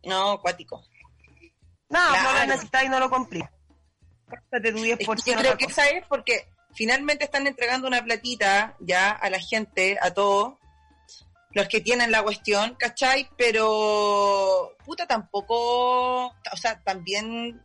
[0.04, 0.84] No, cuático.
[1.90, 3.46] No, no lo necesitáis, no lo cumplís.
[4.28, 8.04] Gástate tu Es 10% que yo creo que esa es porque finalmente están entregando una
[8.04, 10.56] platita ya a la gente, a todos,
[11.52, 13.30] los que tienen la cuestión, ¿cachai?
[13.38, 17.62] Pero, puta, tampoco, o sea, también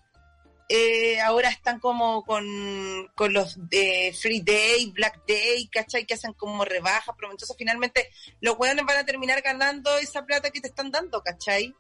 [0.69, 6.07] eh, ahora están como con, con los de Free Day, Black Day, ¿cachai?
[6.07, 8.09] Que hacen como rebajas, pero entonces finalmente
[8.41, 11.75] los hueones van a terminar ganando esa plata que te están dando, ¿cachai?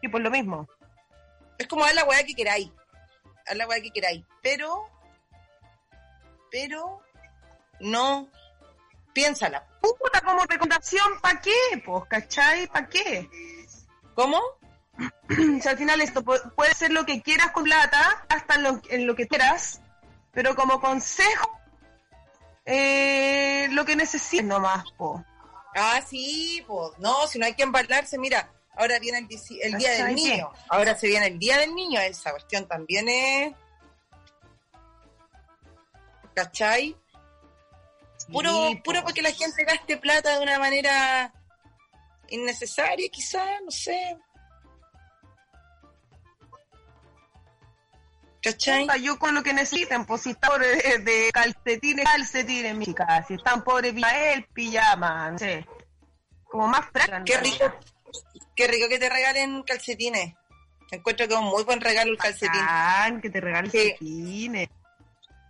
[0.00, 0.68] Sí, por lo mismo.
[1.58, 2.70] Es como haz la weá que queráis.
[3.46, 4.24] Haz la weá que queráis.
[4.42, 4.84] Pero,
[6.50, 7.02] pero,
[7.80, 8.28] no,
[9.12, 9.66] piénsala.
[9.80, 11.52] Puta, como recomendación, ¿para qué?
[11.84, 12.66] Pues, ¿cachai?
[12.68, 13.28] ¿Para qué?
[14.14, 14.40] ¿Cómo?
[15.58, 18.62] O sea, al final esto pu- puede ser lo que quieras con plata, hasta en
[18.64, 19.80] lo, en lo que quieras,
[20.32, 21.50] pero como consejo,
[22.66, 25.24] eh, lo que necesites nomás, po.
[25.74, 29.28] Ah, sí, pues, no, si no hay que embalarse, mira, ahora viene el,
[29.62, 30.50] el Día del Niño.
[30.68, 32.00] Ahora se viene el Día del Niño.
[32.00, 33.52] Esa cuestión también es.
[36.34, 36.96] ¿Cachai?
[38.32, 41.32] Puro, puro porque la gente gaste plata de una manera
[42.28, 44.16] innecesaria, quizás, no sé.
[48.42, 48.86] ¿Cachai?
[49.02, 53.24] Yo con lo que necesiten, pues si están pobres de, calcetines, calcetines, mi chica.
[53.26, 55.66] Si están pobres, el pijama, no sé.
[56.44, 57.24] Como más práctico.
[57.26, 57.64] Qué rico,
[58.54, 60.34] qué rico que te regalen calcetines.
[60.90, 63.20] Encuentro que es un muy buen regalo el calcetín.
[63.20, 64.68] que te regalen calcetines.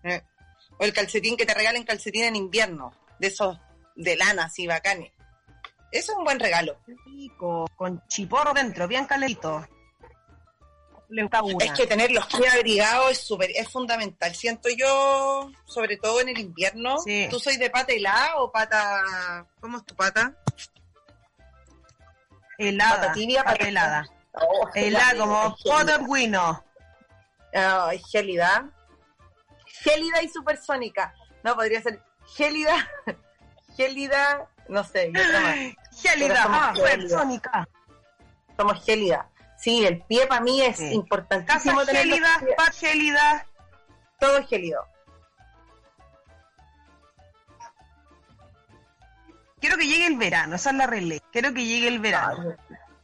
[0.04, 0.22] Eh,
[0.78, 3.58] o el calcetín que te regalen calcetín en invierno, de esos
[3.96, 5.12] de lana así bacanes.
[5.90, 6.78] Eso es un buen regalo.
[7.06, 9.66] Rico, con chiporro dentro, bien calentito.
[11.58, 14.32] Es que tener los pies abrigados es super, es fundamental.
[14.34, 16.96] Siento yo, sobre todo en el invierno.
[17.28, 19.44] ¿Tú soy de pata helada o pata...
[19.60, 20.36] ¿Cómo es tu pata?
[22.60, 23.00] Helada.
[23.00, 24.06] Pata tibia, pata helada.
[24.32, 25.92] Oh, helada, como poto
[27.52, 28.70] Ay, gélida.
[29.66, 31.14] Gélida y supersónica.
[31.42, 32.02] No, podría ser
[32.36, 32.76] gélida,
[33.76, 35.56] gélida, no sé, más.
[36.02, 37.68] Gélida, ah, supersónica.
[38.56, 39.28] Somos gélida.
[39.56, 41.80] Sí, el pie para mí es importantísimo.
[41.80, 43.46] Casa gélida, paz gélida.
[44.18, 44.86] Todo gélido.
[49.60, 51.20] Quiero que llegue el verano, esa es la relé.
[51.32, 52.56] Quiero que llegue el verano.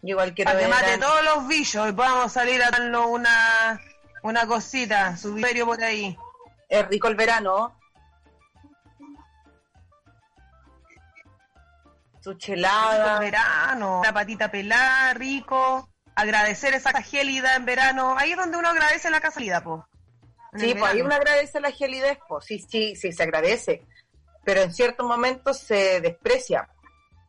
[0.02, 3.80] igual quiero Para que mate todos los bichos y podamos salir a darnos una,
[4.22, 6.16] una cosita, su viverio por ahí.
[6.68, 7.78] Es rico el verano.
[12.20, 13.14] Su chelada.
[13.14, 18.16] El verano, la patita pelada, rico agradecer esa gélida en verano.
[18.18, 19.82] Ahí es donde uno agradece la casualidad, pues.
[20.56, 23.82] Sí, pues ahí uno agradece la gelidez, pues sí, sí, sí, se agradece.
[24.46, 26.70] Pero en ciertos momentos se desprecia.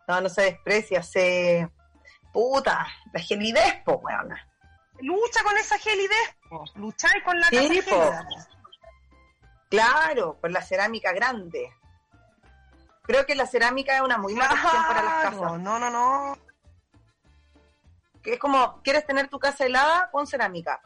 [0.08, 1.70] No, no se desprecia, se...
[2.32, 4.34] Puta, la gelidez, pues, weón.
[5.02, 6.74] Lucha con esa gelidez, pues.
[6.76, 7.82] Lucháis con la sí,
[9.70, 11.74] Claro, con la cerámica grande.
[13.04, 15.60] Creo que la cerámica es una muy mala opción para las casas.
[15.60, 16.38] No, no, no
[18.34, 20.10] es como, ¿quieres tener tu casa helada?
[20.12, 20.82] con cerámica.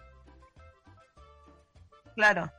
[2.15, 2.51] Claro.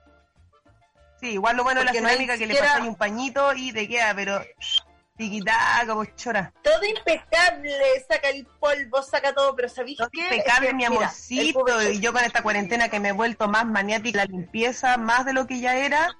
[1.22, 4.14] Sí, igual lo bueno de la cerámica que le pasáis un pañito y te queda,
[4.14, 4.42] pero
[5.16, 6.52] tiquitaca, como chora.
[6.62, 10.22] Todo impecable, saca el polvo, saca todo, pero ¿sabéis todo qué?
[10.22, 14.24] Impecable, mi amorcito, y yo con esta cuarentena que me he vuelto más maniática la
[14.24, 16.14] limpieza, más de lo que ya era.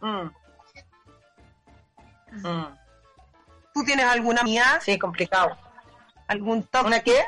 [0.00, 0.30] Mm.
[2.32, 2.78] Mm.
[3.72, 4.80] ¿Tú tienes alguna mía?
[4.82, 5.56] Sí, complicado
[6.32, 6.86] algún top.
[6.86, 7.24] ¿Una qué?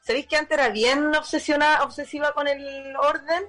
[0.00, 3.44] ¿Sabéis que antes era bien obsesionada, obsesiva con el orden?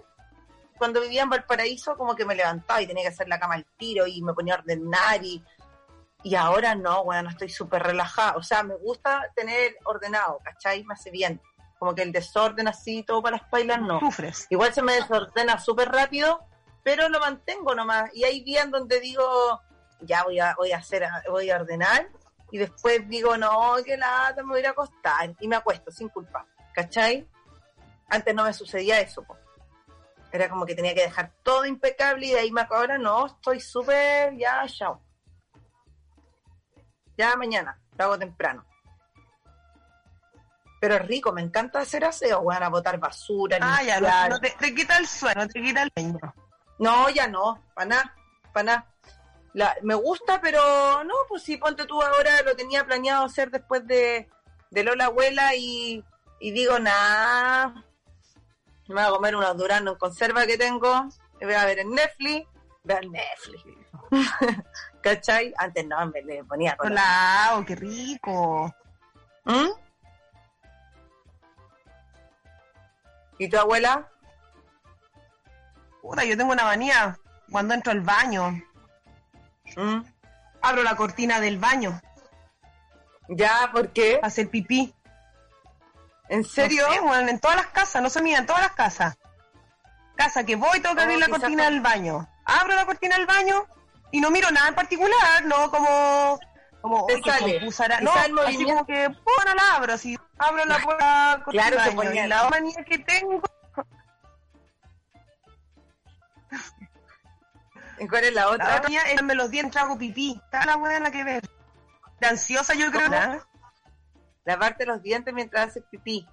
[0.78, 3.66] Cuando vivía en Valparaíso, como que me levantaba y tenía que hacer la cama al
[3.78, 5.44] tiro y me ponía a ordenar y,
[6.24, 8.36] y ahora no, bueno, estoy súper relajada.
[8.38, 10.84] O sea, me gusta tener ordenado, ¿cachai?
[10.84, 11.42] Me hace bien.
[11.80, 14.00] Como que el desorden así, todo para las pailas, no.
[14.00, 14.48] Sufres.
[14.50, 16.46] Igual se me desordena súper rápido,
[16.84, 18.10] pero lo mantengo nomás.
[18.14, 19.62] Y hay días donde digo,
[20.02, 22.10] ya voy a, voy a hacer, voy a ordenar
[22.54, 25.90] y después digo, no, que lata, me voy a ir a acostar y me acuesto
[25.90, 27.28] sin culpa, ¿cachai?
[28.10, 29.26] Antes no me sucedía eso,
[30.34, 33.60] era como que tenía que dejar todo impecable y de ahí me ahora no, estoy
[33.60, 35.00] súper, ya, chao.
[37.16, 38.66] Ya mañana, lo hago temprano.
[40.82, 43.60] Pero es rico, me encanta hacer aseo, weón, a botar basura.
[43.62, 46.20] Ah, ya, no, te, quita el sueño, te quita el sueño.
[46.80, 48.16] No, ya no, para nada,
[48.52, 48.94] para nada
[49.54, 53.86] la, me gusta, pero no, pues si ponte tú ahora, lo tenía planeado hacer después
[53.86, 54.28] de,
[54.72, 56.04] de Lola Abuela y,
[56.40, 57.86] y digo, nada,
[58.94, 61.08] me voy a comer unos duranos en conserva que tengo,
[61.42, 62.48] y voy a ver en Netflix,
[62.84, 63.64] veo Netflix.
[65.02, 65.54] ¿Cachai?
[65.58, 68.74] Antes no, me le ponía con Hola, oh, qué rico.
[69.46, 69.70] ¿Mm?
[73.40, 74.10] ¿Y tu abuela?
[76.02, 77.18] Puta, yo tengo una manía
[77.52, 78.62] cuando entro al baño
[79.76, 80.02] ¿Mm?
[80.62, 82.00] Abro la cortina del baño.
[83.28, 83.70] ¿Ya?
[83.72, 84.20] ¿Por qué?
[84.22, 84.94] Hacer pipí.
[86.30, 86.86] ¿En serio?
[86.92, 89.18] en todas las casas, no se mira, en todas las casas.
[90.16, 92.28] Casa que voy, tengo que abrir la cortina del baño.
[92.46, 93.66] Abro la cortina del baño
[94.12, 96.40] y no miro nada en particular, no como
[96.82, 97.62] como te sale,
[98.02, 98.12] no,
[98.42, 102.28] así como que bueno, la abro, así abro la puerta claro, del baño.
[102.28, 103.42] la manía que tengo
[108.08, 108.68] cuál es la otra?
[108.68, 110.40] La otra es me los dientes, hago pipí.
[110.44, 111.50] Está la buena que ver.
[112.20, 113.10] De ansiosa yo creo.
[113.10, 113.53] ¿no?
[114.46, 116.28] Lavarte los dientes mientras haces pipí.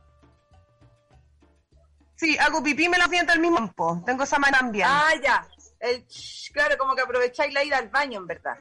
[2.16, 4.02] Sí, hago pipí y me los dientes al mismo tiempo.
[4.04, 4.92] Tengo esa mano ambiente.
[4.92, 5.48] Ah, ya.
[5.78, 6.06] El,
[6.52, 8.58] claro, como que aprovecháis la ida al baño, en verdad.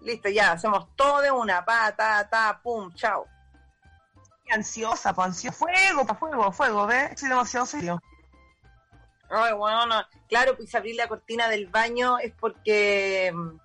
[0.00, 3.26] Listo, ya, hacemos todo de una, pa, ta, ta, pum, chao.
[4.50, 5.58] Ansiosa, pues ansiosa.
[5.58, 7.18] Fuego, pa fuego, fuego, ¿ves?
[7.18, 8.00] Soy demasiado serio.
[9.28, 10.02] Ay, bueno, no.
[10.28, 13.58] claro, pues abrir la cortina del baño es porque mm,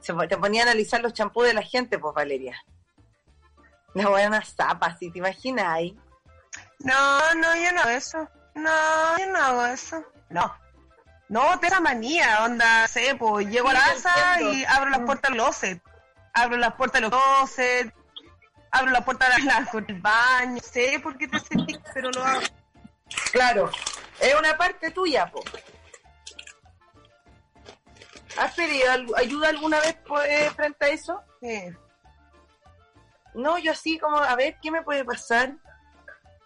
[0.00, 2.56] se te ponía a analizar los champús de la gente, pues Valeria.
[3.98, 5.98] La buena zapa, si te imaginas ahí.
[6.78, 8.28] No, no, yo no hago eso.
[8.54, 10.04] No, yo no hago eso.
[10.30, 10.54] No.
[11.28, 15.30] No, te esa manía, onda, sé, pues llego a la casa y abro las puertas
[15.30, 15.82] del closet.
[16.32, 17.92] Abro las puertas de los closet,
[18.70, 22.40] abro la puerta de la, del baño, sé por qué te sentís, pero lo hago.
[23.32, 23.70] Claro,
[24.20, 25.42] es una parte tuya, po.
[28.38, 31.20] ¿Has pedido ayuda alguna vez pues, frente a eso?
[31.40, 31.74] Sí.
[33.34, 35.54] No, yo así como, a ver, ¿qué me puede pasar?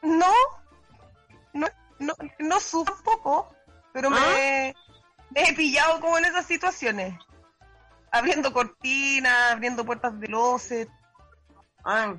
[0.03, 0.33] No,
[1.53, 1.67] no,
[1.99, 3.55] no, no sufro un poco,
[3.93, 4.19] pero ¿Ah?
[4.19, 4.75] me,
[5.31, 7.15] me he pillado como en esas situaciones.
[8.11, 10.89] Abriendo cortinas, abriendo puertas de closet.
[11.85, 12.15] Ah,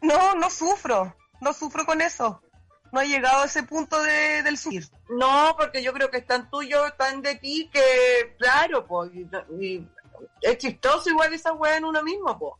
[0.00, 2.40] No, no sufro, no sufro con eso.
[2.92, 4.88] No he llegado a ese punto de, del sufrir.
[5.08, 9.10] no, porque yo creo que es tan tuyo, tan de ti, que claro, pues,
[10.40, 12.54] es chistoso igual esa weá en uno mismo, pues.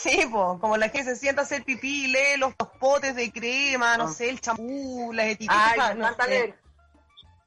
[0.00, 3.16] Sí, po, como la que se sienta a hacer pipí y lee los, los potes
[3.16, 4.12] de crema, no Ah.
[4.12, 5.72] sé, el champú, las etiquetas.
[5.76, 6.60] Ay, me encanta leer.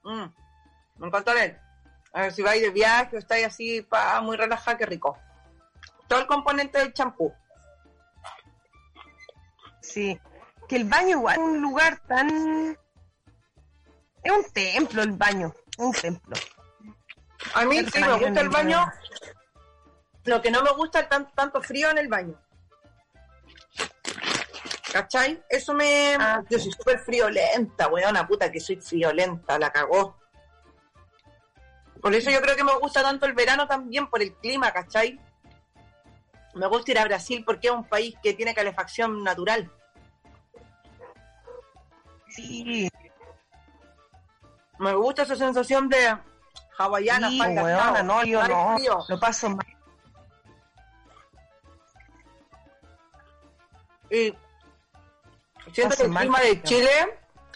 [0.03, 0.25] Mm,
[0.97, 1.61] me encanta leer.
[2.13, 5.17] A ver si vais de viaje o estáis así, pa, muy relajada, qué rico.
[6.09, 7.33] Todo el componente del champú.
[9.81, 10.19] Sí,
[10.67, 12.77] que el baño igual es un lugar tan...
[14.23, 16.35] Es un templo el baño, un templo.
[17.55, 18.91] A mí El sí me gusta el baño.
[20.25, 22.35] Lo que no me gusta es tan- tanto frío en el baño.
[24.91, 25.41] ¿Cachai?
[25.49, 26.15] Eso me...
[26.19, 26.43] Ah.
[26.49, 30.17] Yo soy súper friolenta, weona puta que soy friolenta, la cagó.
[32.01, 35.19] Por eso yo creo que me gusta tanto el verano también, por el clima, ¿cachai?
[36.55, 39.71] Me gusta ir a Brasil porque es un país que tiene calefacción natural.
[42.27, 42.89] Sí,
[44.79, 46.17] Me gusta esa sensación de
[46.77, 48.99] hawaiana, sí, falda, weona, chao, no, yo no, frío.
[49.07, 49.67] lo paso mal.
[54.11, 54.35] Y
[55.73, 56.61] siento Hace que el mal clima de.
[56.63, 56.89] Chile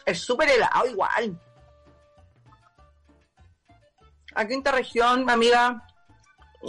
[0.05, 1.39] es súper helado igual.
[4.33, 5.85] A quinta región, amiga,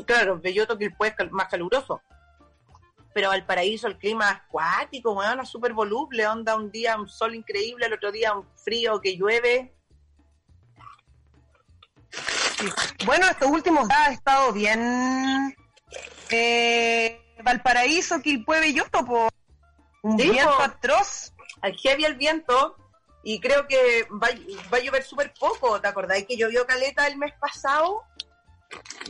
[0.07, 2.01] claro, Belloto que es cal- más caluroso.
[3.13, 7.35] Pero Valparaíso, el clima es acuático, weón, es súper voluble, onda un día un sol
[7.35, 9.73] increíble, el otro día un frío que llueve.
[13.05, 15.57] Bueno, estos últimos días ha estado bien.
[16.31, 19.29] Eh, Valparaíso, Quilpue, Belloto, po.
[20.07, 21.33] Un Sí, viento atroz.
[21.63, 22.77] Al heavy el viento
[23.25, 24.29] y creo que va,
[24.73, 25.81] va a llover súper poco.
[25.81, 28.05] ¿Te acordáis que llovió caleta el mes pasado?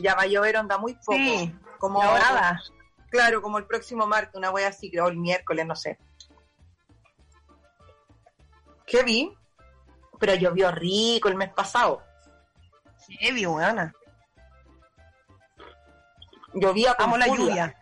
[0.01, 1.13] Ya va a llover onda muy poco.
[1.13, 2.59] Sí, como nada.
[3.09, 5.99] Claro, como el próximo martes, una wea así, creo, el miércoles, no sé.
[8.87, 9.37] Heavy,
[10.19, 12.01] pero llovió rico el mes pasado.
[13.19, 13.93] Heavy, weona.
[16.53, 17.79] Llovía con Amo la lluvia.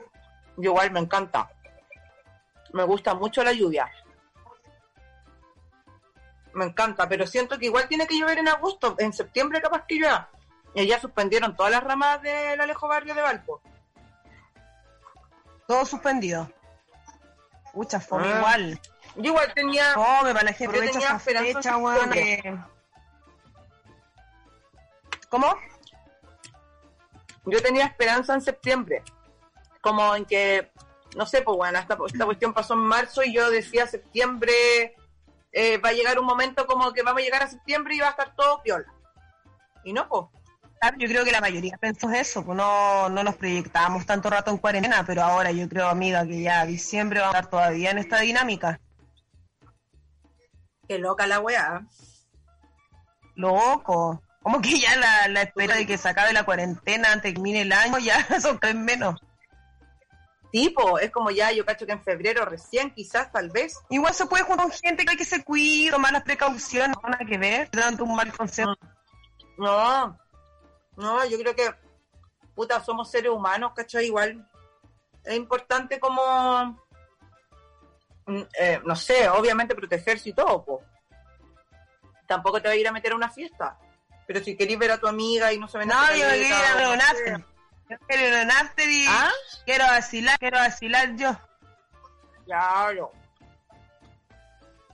[0.58, 1.50] Yo igual me encanta.
[2.76, 3.90] Me gusta mucho la lluvia.
[6.54, 8.96] Me encanta, pero siento que igual tiene que llover en agosto.
[9.00, 10.30] En septiembre capaz que llueva.
[10.74, 13.62] Y ya suspendieron todas las ramas del Alejo Barrio de Valpo.
[15.66, 16.52] Todo suspendido.
[17.72, 18.38] Pucha, fue Ah.
[18.40, 18.82] igual.
[19.16, 19.94] Yo igual tenía...
[19.94, 20.76] Come para la gente.
[20.76, 22.66] Yo Aprovecha esa fecha, weón.
[25.30, 25.56] ¿Cómo?
[27.46, 29.02] Yo tenía esperanza en septiembre.
[29.80, 30.74] Como en que,
[31.16, 34.96] no sé, pues bueno, esta, esta cuestión pasó en marzo y yo decía septiembre,
[35.52, 38.08] eh, va a llegar un momento como que vamos a llegar a septiembre y va
[38.08, 38.86] a estar todo piola.
[39.84, 40.26] Y no, pues.
[40.82, 44.52] Claro, Yo creo que la mayoría pensó eso, pues no, no nos proyectábamos tanto rato
[44.52, 48.00] en cuarentena, pero ahora yo creo, amiga, que ya diciembre va a estar todavía en
[48.00, 48.80] esta dinámica.
[50.88, 51.82] Qué loca la weá.
[53.36, 54.22] Loco.
[54.44, 57.98] Como que ya la, la espera de que se acabe la cuarentena termine el año
[58.00, 59.16] ya son tres menos.
[60.52, 63.78] Tipo, es como ya, yo cacho que en febrero recién, quizás, tal vez.
[63.90, 67.10] Igual se puede juntar con gente que hay que se cuide, tomar las precauciones, no
[67.10, 68.74] nada que ver, dando un mal consejo.
[69.58, 70.18] No,
[70.96, 71.74] no, yo creo que,
[72.54, 74.48] puta, somos seres humanos, cacho, igual.
[75.24, 76.80] Es importante como,
[78.28, 80.86] mm, eh, no sé, obviamente protegerse y todo, pues.
[82.28, 83.78] Tampoco te vas a ir a meter a una fiesta.
[84.26, 87.46] Pero si querés ver a tu amiga y no se ven No, yo ir a.
[87.90, 89.30] Yo quiero ir a un after y ¿Ah?
[89.66, 91.36] quiero vacilar, quiero vacilar yo.
[92.46, 93.12] Claro.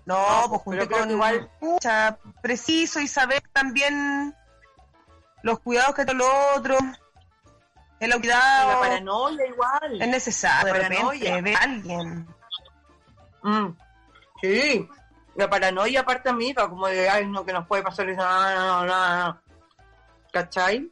[0.06, 4.36] No, No, pues creo con que igual- pucha, preciso y saber también
[5.44, 6.78] los cuidados que todo lo otro.
[8.00, 8.72] El cuidado.
[8.72, 10.02] La paranoia igual.
[10.02, 10.74] Es necesario.
[10.74, 12.28] La De repente, ver a alguien.
[13.44, 13.68] Mm.
[14.42, 14.90] Sí,
[15.36, 19.42] la paranoia aparte amiga, como de, ay, no, que nos puede pasar no, no, no.
[20.34, 20.92] ¿Cachai?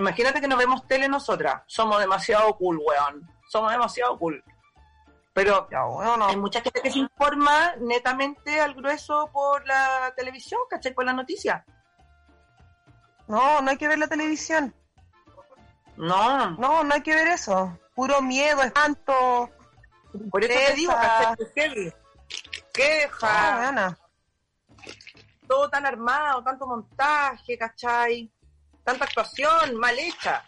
[0.00, 1.62] Imagínate que nos vemos tele nosotras.
[1.66, 3.30] Somos demasiado cool, weón.
[3.48, 4.42] Somos demasiado cool.
[5.34, 10.60] Pero Ya, bueno, hay mucha gente que se informa netamente al grueso por la televisión,
[10.68, 10.92] ¿cachai?
[10.94, 11.64] Por la noticia.
[13.28, 14.74] no, no hay que ver la televisión.
[15.96, 17.78] No, No, no hay que ver eso.
[17.94, 19.50] Puro miedo, espanto.
[20.30, 20.92] por eso te digo.
[20.92, 21.26] ¿cachai?
[21.26, 21.96] Ah,
[22.72, 23.98] Queja,
[25.46, 28.32] todo tan armado, tanto montaje, ¿cachai?
[28.84, 30.44] Tanta actuación mal hecha.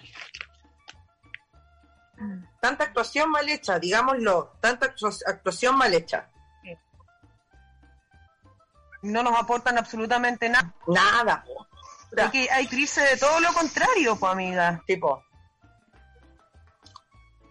[2.61, 6.29] Tanta actuación mal hecha, digámoslo, tanta actu- actuación mal hecha.
[9.03, 10.73] No nos aportan absolutamente nada.
[10.87, 11.45] Nada.
[12.17, 14.81] Hay, que, hay crisis de todo lo contrario, pues, amiga.
[14.87, 15.25] tipo.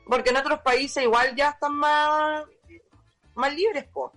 [0.05, 2.45] Porque en otros países igual ya están más,
[3.35, 4.13] más libres, po.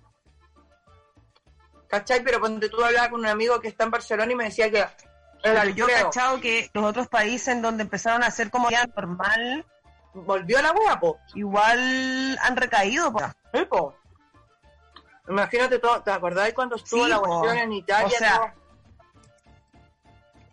[1.88, 2.22] ¿Cachai?
[2.22, 4.86] Pero cuando tú hablabas con un amigo que está en Barcelona y me decía que
[5.44, 8.86] Pero yo he cachado que los otros países en donde empezaron a hacer como ya
[8.86, 9.66] normal,
[10.14, 11.18] volvió la wea, po.
[11.34, 13.12] igual han recaído.
[13.52, 13.94] Sí, po.
[15.28, 18.06] Imagínate todo, ¿te acordás cuando estuvo Sí, la cuestión en Italia?
[18.06, 18.64] O sea- todo-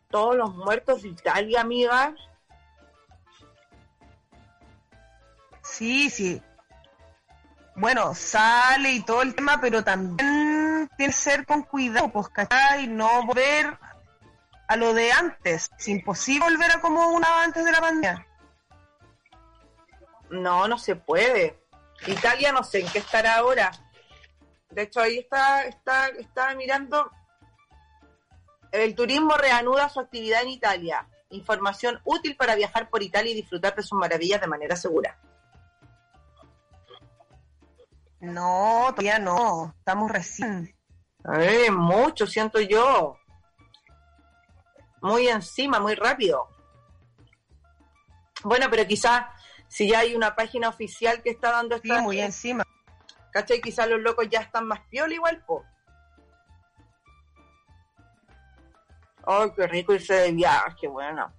[0.09, 2.13] todos los muertos de Italia, amiga.
[5.63, 6.41] Sí, sí.
[7.75, 12.87] Bueno, sale y todo el tema, pero también tiene que ser con cuidado, pues, ¿cachai?
[12.87, 13.77] No volver
[14.72, 15.69] a lo de antes.
[15.78, 18.28] Es imposible volver a como una antes de la pandemia.
[20.30, 21.61] No, no se puede.
[22.07, 23.69] Italia no sé en qué estará ahora.
[24.69, 27.11] De hecho, ahí está, está, está mirando.
[28.72, 31.05] El turismo reanuda su actividad en Italia.
[31.32, 35.19] Información útil para viajar por Italia y disfrutar de sus maravillas de manera segura.
[38.22, 39.76] No, todavía no.
[39.80, 40.74] Estamos recién.
[41.38, 43.17] Eh, mucho, siento yo.
[45.01, 46.47] Muy encima, muy rápido.
[48.43, 49.25] Bueno, pero quizás
[49.67, 52.01] si ya hay una página oficial que está dando Sí, esta...
[52.01, 52.63] muy encima.
[53.31, 53.61] ¿Cachai?
[53.61, 55.63] Quizás los locos ya están más piola igual, po.
[59.25, 61.33] Ay, qué rico irse de viaje, bueno.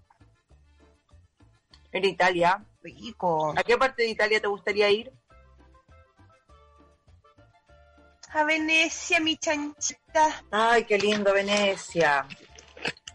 [1.92, 2.64] A Italia.
[2.82, 3.52] Rico.
[3.56, 5.12] ¿A qué parte de Italia te gustaría ir?
[8.30, 10.42] A Venecia, mi chanchita.
[10.50, 12.26] Ay, qué lindo, Venecia.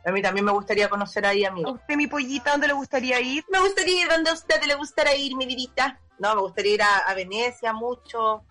[0.05, 1.71] A mí también me gustaría conocer ahí, ¿A amigo.
[1.73, 3.43] usted, mi pollita, dónde le gustaría ir?
[3.49, 5.99] Me gustaría ir donde a usted le gustará ir, mi vidita.
[6.19, 8.43] No, me gustaría ir a, a Venecia mucho.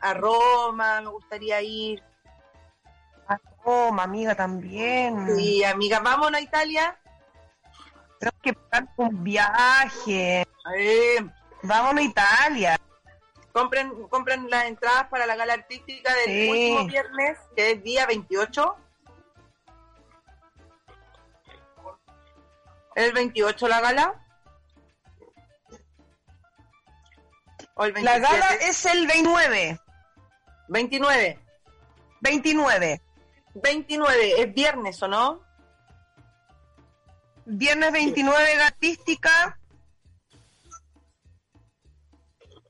[0.00, 2.02] A Roma, me gustaría ir.
[3.28, 5.36] A Roma, amiga, también.
[5.36, 6.98] Sí, amiga, vámonos a Italia.
[8.18, 10.46] Tenemos que pagar un viaje.
[10.76, 11.16] Eh,
[11.62, 12.80] Vámonos a Italia.
[13.52, 16.48] compren, compren las entradas para la gala artística del Sí.
[16.48, 18.74] último viernes, que es día 28.
[23.00, 24.26] ¿El 28 la gala?
[27.74, 28.20] ¿O el La 27?
[28.20, 29.80] gala es el 29.
[30.68, 31.38] 29.
[32.20, 33.02] 29.
[33.54, 35.42] 29, es viernes, ¿o no?
[37.46, 39.58] Viernes 29, gatística.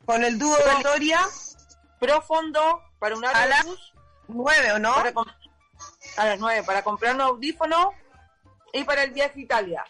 [0.06, 1.20] Con el dúo de Victoria.
[1.98, 3.92] Profundo para un A las bus
[4.28, 4.94] 9, ¿o no?
[4.94, 5.12] para
[6.16, 7.92] a las 9 para comprar un audífono
[8.72, 9.84] y para el viaje a Italia.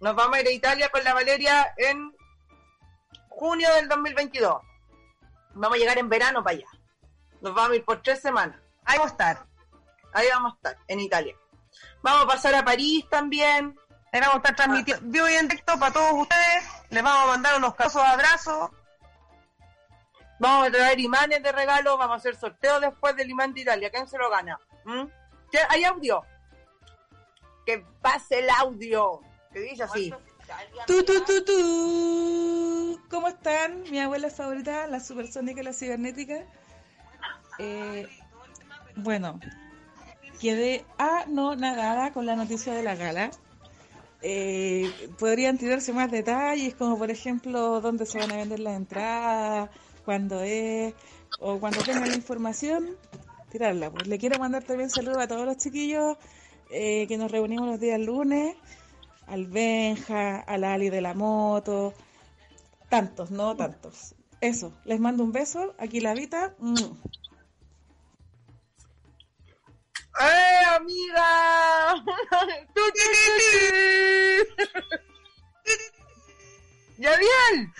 [0.00, 2.14] Nos vamos a ir a Italia con la Valeria en
[3.28, 4.62] junio del 2022.
[5.54, 6.68] Vamos a llegar en verano para allá.
[7.40, 8.60] Nos vamos a ir por tres semanas.
[8.84, 9.46] Ahí vamos a estar.
[10.12, 11.34] Ahí vamos a estar, en Italia.
[12.02, 13.76] Vamos a pasar a París también.
[14.12, 16.64] Ahí vamos a estar transmitiendo vivo y en directo para todos ustedes.
[16.90, 18.70] Les vamos a mandar unos casos abrazos.
[20.38, 21.98] Vamos a traer imanes de regalo.
[21.98, 23.90] Vamos a hacer sorteo después del imán de Italia.
[23.90, 24.60] ¿Quién se lo gana?
[24.84, 25.06] ¿Mm?
[25.70, 26.24] ¿Hay audio?
[27.66, 29.22] Que pase el audio.
[29.60, 30.12] Dice así.
[30.86, 33.00] Tu, tu, tu, tu.
[33.10, 33.82] ¿Cómo están?
[33.90, 36.44] Mi abuela favorita, la supersónica y la cibernética.
[37.58, 38.06] Eh,
[38.96, 39.38] bueno,
[40.40, 43.30] quedé anonadada con la noticia de la gala.
[44.22, 49.70] Eh, podrían tirarse más detalles, como por ejemplo dónde se van a vender las entradas,
[50.04, 50.94] cuándo es,
[51.38, 52.96] o cuando tengan la información,
[53.50, 53.90] tirarla.
[53.90, 56.16] Pues le quiero mandar también saludos a todos los chiquillos
[56.70, 58.56] eh, que nos reunimos los días lunes
[59.28, 61.94] al Benja, al Ali de la moto,
[62.88, 64.16] tantos, no tantos.
[64.40, 66.54] Eso, les mando un beso, aquí la Vita.
[70.20, 71.94] ¡Eh, amiga!
[72.74, 72.80] Tu.
[76.98, 77.72] ¡Ya bien!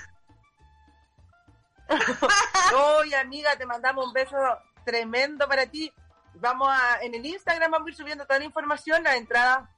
[3.01, 4.37] Oye, amiga, te mandamos un beso
[4.85, 5.93] tremendo para ti.
[6.35, 9.69] Vamos a, en el Instagram vamos a ir subiendo toda la información, las entradas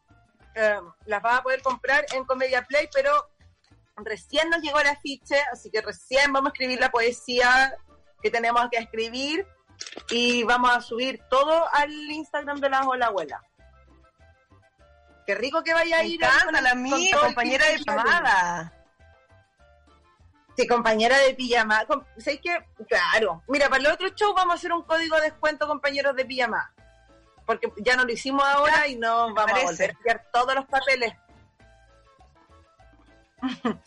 [0.55, 3.31] eh, las vas a poder comprar en Comedia Play, pero
[3.97, 7.77] recién nos llegó el afiche, así que recién vamos a escribir la poesía
[8.23, 9.47] que tenemos que escribir
[10.11, 13.43] y vamos a subir todo al Instagram de la Hola Abuela.
[15.27, 18.73] Qué rico que vaya a ir encanta con- la mía, compañera de que pijamada.
[20.57, 21.87] Sí, compañera de pijama.
[21.87, 22.59] Com- ¿Sabes qué?
[22.89, 23.43] Claro.
[23.49, 26.75] Mira, para el otro show vamos a hacer un código de descuento, compañeros de pijama.
[27.51, 30.67] Porque ya no lo hicimos ahora y no vamos a volver a enviar todos los
[30.67, 31.13] papeles.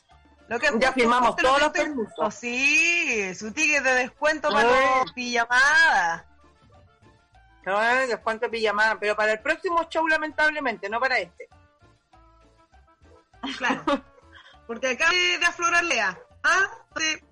[0.50, 2.14] Lo que Ya firmamos todos los permisos.
[2.18, 4.76] Oh, sí, su ticket de descuento para Sí.
[5.00, 6.26] los pijamadas.
[7.66, 8.98] No, descuento de pijama.
[9.00, 11.48] Pero para el próximo show, lamentablemente, no para este.
[13.58, 13.84] Claro.
[14.68, 16.20] Porque acá de, aflorar Lea.
[16.44, 16.70] ¿Ah?
[16.96, 17.24] De-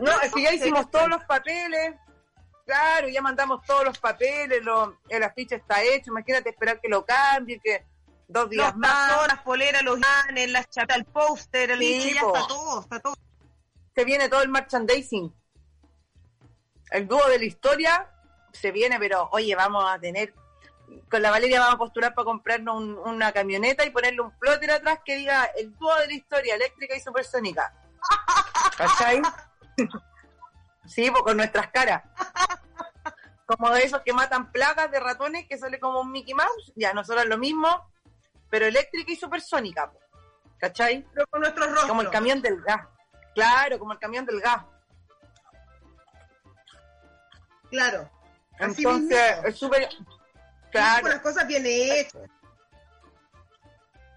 [0.00, 1.96] No, es que ya hicimos todos los papeles.
[2.68, 6.10] Claro, ya mandamos todos los papeles, lo- el afiche está hecho.
[6.10, 7.86] Imagínate esperar que lo cambie, que
[8.26, 9.08] dos días Los más.
[9.08, 13.00] tazos, las poleras, los ganes, las chapas, el póster, el Sí, ya está todo, está
[13.00, 13.14] todo.
[13.94, 15.34] se viene todo el merchandising.
[16.90, 18.10] El dúo de la historia
[18.52, 20.34] se viene, pero oye, vamos a tener,
[21.10, 24.72] con la Valeria vamos a postular para comprarnos un- una camioneta y ponerle un plotter
[24.72, 27.72] atrás que diga el dúo de la historia, eléctrica y supersónica.
[28.76, 29.22] ¿Cachai?
[30.88, 32.02] Sí, pues con nuestras caras.
[33.46, 36.72] Como de esos que matan plagas de ratones que sale como un Mickey Mouse.
[36.74, 37.90] Ya, nosotros lo mismo,
[38.50, 39.92] pero eléctrica y supersónica.
[40.58, 41.06] ¿Cachai?
[41.14, 41.88] Pero con nuestros rostros.
[41.88, 42.86] Como el camión del gas.
[43.34, 44.64] Claro, como el camión del gas.
[47.70, 48.10] Claro.
[48.58, 49.88] Así Entonces, es súper...
[49.88, 50.06] Con
[50.72, 51.08] Claro.
[51.08, 52.28] las cosas bien hechas.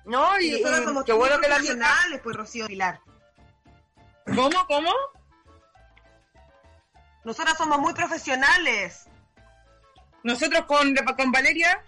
[0.06, 3.00] No, Y y, nosotros y somos qué bueno que la profesionales, pues, Rocío Pilar.
[4.26, 4.92] ¿Cómo, cómo?
[7.24, 9.08] Nosotras somos muy profesionales.
[10.24, 11.84] Nosotros con, con Valeria,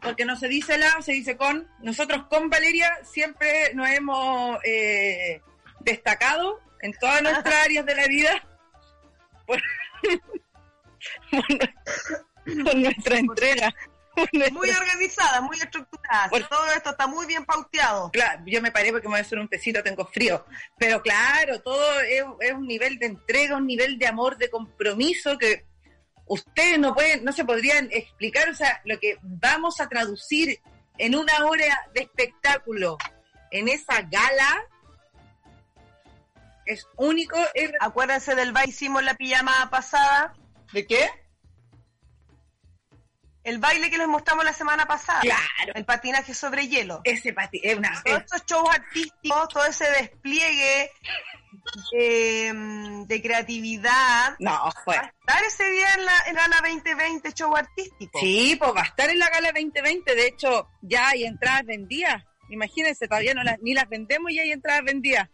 [0.00, 5.42] porque no se dice la, se dice con, nosotros con Valeria siempre nos hemos eh,
[5.80, 8.30] destacado en todas nuestras áreas de la vida
[9.46, 9.60] por,
[11.30, 13.74] por- por nuestra entrega.
[14.52, 16.28] Muy organizadas, muy estructuradas.
[16.30, 18.10] Por- Todo esto está muy bien pauteado.
[18.10, 20.44] Claro, yo me paré porque me voy a hacer un tecito, tengo frío.
[20.78, 25.36] Pero claro, todo es, es un nivel de entrega, un nivel de amor, de compromiso
[25.38, 25.64] que
[26.26, 28.48] ustedes no pueden, no se podrían explicar.
[28.48, 30.60] O sea, lo que vamos a traducir
[30.98, 32.98] en una hora de espectáculo
[33.50, 34.64] en esa gala
[36.66, 37.36] es único.
[37.54, 40.34] es- Acuérdense del baile hicimos la pijama pasada.
[40.72, 41.08] ¿De qué?
[43.42, 45.20] El baile que les mostramos la semana pasada.
[45.20, 47.00] Claro, El patinaje sobre hielo.
[47.04, 48.02] ese pati, es una.
[48.04, 50.90] Todos es- estos shows artísticos, todo ese despliegue
[51.92, 54.36] de, de creatividad.
[54.38, 54.96] no, fue.
[54.96, 58.18] Va a estar ese día en la, en la 2020 show artístico.
[58.20, 60.14] Sí, pues va a estar en la gala 2020.
[60.14, 62.22] De hecho, ya hay entradas vendidas.
[62.50, 65.28] Imagínense, todavía no las, ni las vendemos y hay entradas vendidas.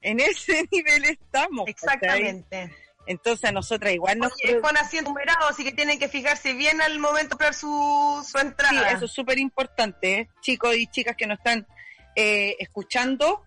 [0.00, 1.68] En ese nivel estamos.
[1.68, 2.74] Exactamente.
[3.10, 4.32] Entonces a nosotras igual nos...
[4.44, 8.22] Oye, con asiento numerado, así que tienen que fijarse bien al momento de comprar su,
[8.30, 8.90] su Sí, entrada.
[8.92, 10.28] eso es súper importante, ¿eh?
[10.42, 11.66] chicos y chicas que nos están
[12.14, 13.42] eh, escuchando.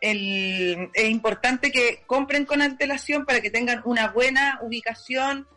[0.00, 5.48] El, es importante que compren con antelación para que tengan una buena ubicación.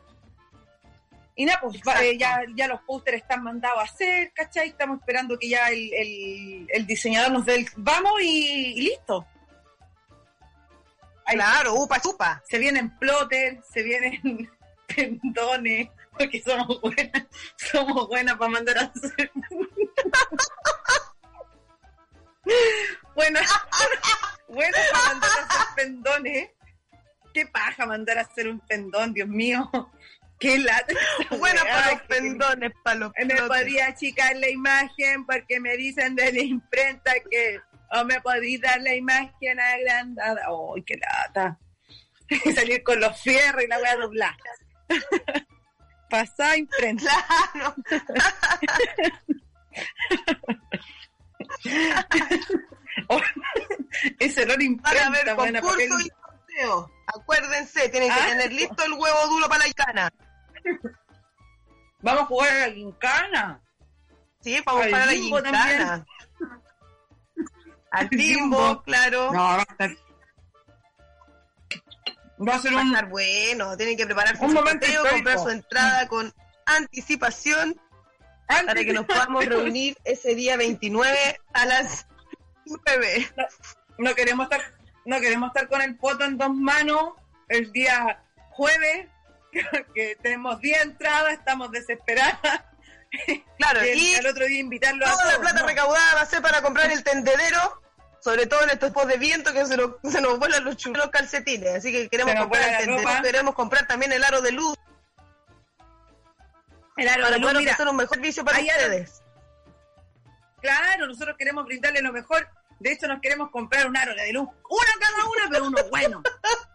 [1.35, 4.69] Y nada, pues eh, ya, ya los pósteres están mandados a hacer, ¿cachai?
[4.69, 9.25] Estamos esperando que ya el, el- el diseñador nos dé el vamos y, y listo.
[11.31, 12.43] Claro, upa chupa.
[12.47, 14.49] se vienen plotters, se vienen
[14.95, 17.23] pendones, porque somos buenas,
[17.55, 19.31] somos buenas para mandar a hacer.
[23.15, 23.49] buenas,
[24.47, 26.49] buenas para mandar a hacer pendones.
[27.33, 29.71] Qué paja mandar a hacer un pendón, Dios mío.
[30.37, 30.93] Qué lata.
[31.37, 36.33] Buena para los pendones, para los me podría achicar la imagen porque me dicen de
[36.33, 37.61] la imprenta que
[37.93, 40.41] o me podría dar la imagen agrandada.
[40.75, 41.57] ¡Ay, qué lata!
[42.45, 44.35] Y salir con los fierros y la voy a doblar.
[46.09, 47.11] Pasá imprenta.
[47.51, 47.75] Claro.
[53.07, 53.21] Van
[54.59, 56.91] a imprenta, haber buena concurso y sorteo.
[57.07, 58.25] Acuérdense, tienen que Ah.
[58.29, 60.13] tener listo el huevo duro para la icana.
[62.01, 63.61] Vamos a jugar a la gincana.
[64.41, 66.05] Sí, vamos Al para la bimbo gincana.
[67.91, 69.31] Al bimbo, claro.
[69.31, 69.91] No, va a estar.
[72.47, 72.87] Va a ser Va un.
[72.87, 76.33] estar bueno, tienen que prepararse Un momento sorteo, comprar su entrada con
[76.65, 77.79] anticipación
[78.47, 82.07] para que nos podamos reunir ese día 29 a las
[82.65, 83.31] 9.
[83.99, 84.61] No queremos estar,
[85.05, 87.13] no queremos estar con el poto en dos manos
[87.47, 89.07] el día jueves,
[89.93, 92.63] que tenemos 10 entradas, estamos desesperadas.
[93.57, 95.67] Claro, y y el otro día invitarlo a toda la todos, plata ¿no?
[95.67, 97.80] recaudada va a ser para comprar el tendedero,
[98.21, 101.09] sobre todo en estos tiempos de viento que se nos, se nos vuelan los chulos
[101.09, 101.75] calcetines.
[101.75, 104.77] Así que queremos comprar el queremos comprar también el aro de luz
[106.97, 109.23] El aro para de luz, mira, ofrecer un mejor servicio para aro- ustedes.
[110.61, 112.47] Claro, nosotros queremos brindarle lo mejor.
[112.79, 114.47] De hecho, nos queremos comprar un aro de luz.
[114.69, 116.21] Una cada una, pero uno bueno.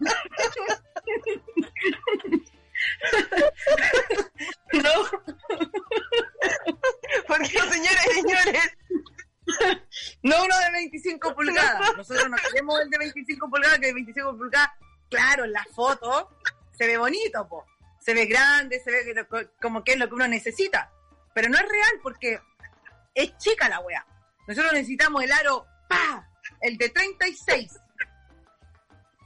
[4.72, 4.90] no,
[7.26, 8.76] Porque, señores y señores,
[10.22, 11.96] no uno de 25 pulgadas.
[11.96, 14.70] Nosotros no queremos el de 25 pulgadas, que de 25 pulgadas,
[15.10, 16.30] claro, en la foto
[16.72, 17.64] se ve bonito, po.
[18.00, 20.90] se ve grande, se ve que lo- como que es lo que uno necesita.
[21.34, 22.40] Pero no es real porque
[23.14, 24.06] es chica la wea.
[24.46, 26.28] Nosotros necesitamos el aro, ¡pa!
[26.60, 27.72] El de 36.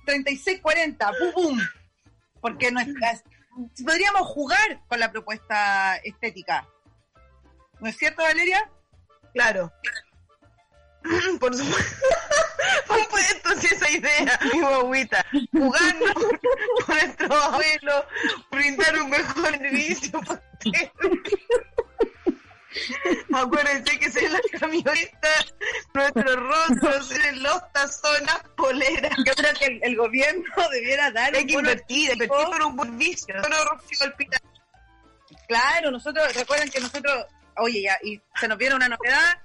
[0.07, 1.59] 36, 40, ¡pum, pum!
[2.41, 3.23] Porque nuestras,
[3.85, 6.67] podríamos jugar con la propuesta estética.
[7.81, 8.71] ¿No es cierto, Valeria?
[9.33, 9.73] claro.
[11.41, 12.07] Por supuesto.
[12.87, 15.25] Por supuesto, si esa idea, mi guaguita.
[15.53, 18.07] Jugando con nuestro abuelo,
[18.51, 20.91] brindar un mejor servicio para ustedes.
[23.35, 25.55] Acuérdense que se las camionetas,
[25.93, 29.13] nuestros rostros, en los tazones, poleras.
[29.27, 32.97] Yo creo que el, el gobierno debiera dar Hay que invertir, invertir por un buen
[32.97, 33.35] vicio.
[33.35, 33.43] No.
[35.49, 37.27] Claro, nosotros, recuerden que nosotros,
[37.57, 39.41] oye, ya, y se nos viene una novedad,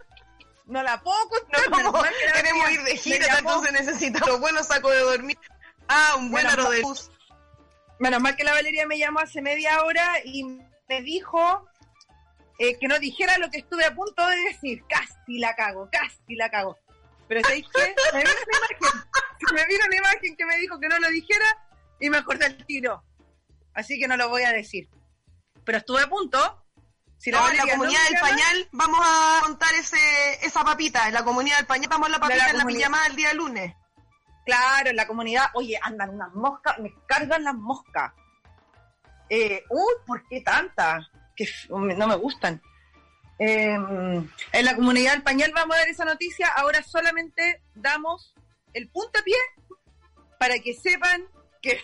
[0.68, 1.94] no la puedo contar, No,
[2.34, 3.38] queremos ir de gira, llamó.
[3.40, 5.38] entonces necesitamos buenos sacos de dormir.
[5.88, 7.12] Ah, un buen aro de luz.
[8.00, 11.66] Menos mal que la Valeria me llamó hace media hora y me dijo
[12.60, 14.84] eh, que no dijera lo que estuve a punto de decir.
[14.90, 16.78] Casi la cago, casi la cago.
[17.28, 17.96] Pero ¿sabéis qué?
[18.14, 19.04] Me vino una imagen,
[19.54, 21.46] me vino una imagen que me dijo que no lo dijera
[22.00, 23.04] y me acordé el tiro.
[23.74, 24.90] Así que no lo voy a decir.
[25.64, 26.65] Pero estuve a punto.
[27.18, 31.08] Si No, en la no comunidad me del pañal vamos a contar ese, esa papita.
[31.08, 33.34] En la comunidad del pañal vamos a la papita la en la pijamada el día
[33.34, 33.76] lunes.
[34.46, 38.14] Claro, en la comunidad, oye, andan unas moscas, me cargan las moscas.
[39.30, 41.08] Eh, uy, ¿por qué tantas?
[41.36, 42.62] Que no me gustan.
[43.40, 46.48] Eh, en la comunidad del pañal vamos a dar esa noticia.
[46.56, 48.34] Ahora solamente damos
[48.74, 49.36] el puntapié
[50.40, 51.26] para que sepan
[51.62, 51.82] que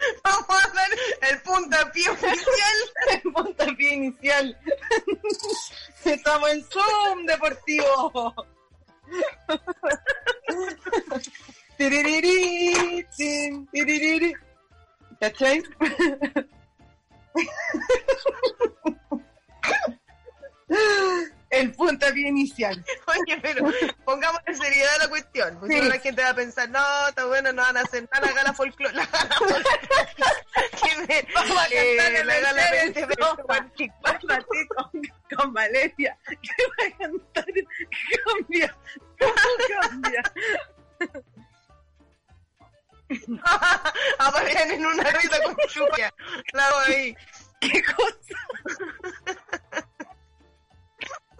[0.24, 2.76] Vamos a dar el puntapié oficial.
[3.10, 4.58] el puntapié inicial.
[6.04, 8.34] Estamos en Zoom deportivo.
[11.76, 13.06] Tiririri,
[21.50, 22.84] El puntapié inicial.
[23.06, 23.64] Oye, pero
[24.04, 25.58] pongamos en seriedad la cuestión.
[25.58, 25.88] Porque Sí.
[25.88, 28.52] la gente va a pensar, no, está bueno, no van a hacer nada la gala
[28.52, 28.94] folclore.
[28.94, 29.36] La gala
[31.08, 33.08] me- Vamos a cantar el la gala Mercedes 20 Sosa.
[33.08, 33.16] de
[34.02, 35.02] Vamos a ti con,
[35.38, 36.16] con Valeria.
[36.26, 37.44] Que va a cantar.
[38.26, 38.76] Cambia.
[39.80, 40.22] Cambia.
[44.18, 46.14] Aparecen en una rita con chupa.
[46.52, 47.16] La hago ahí.
[47.60, 48.38] ¿Qué cosa?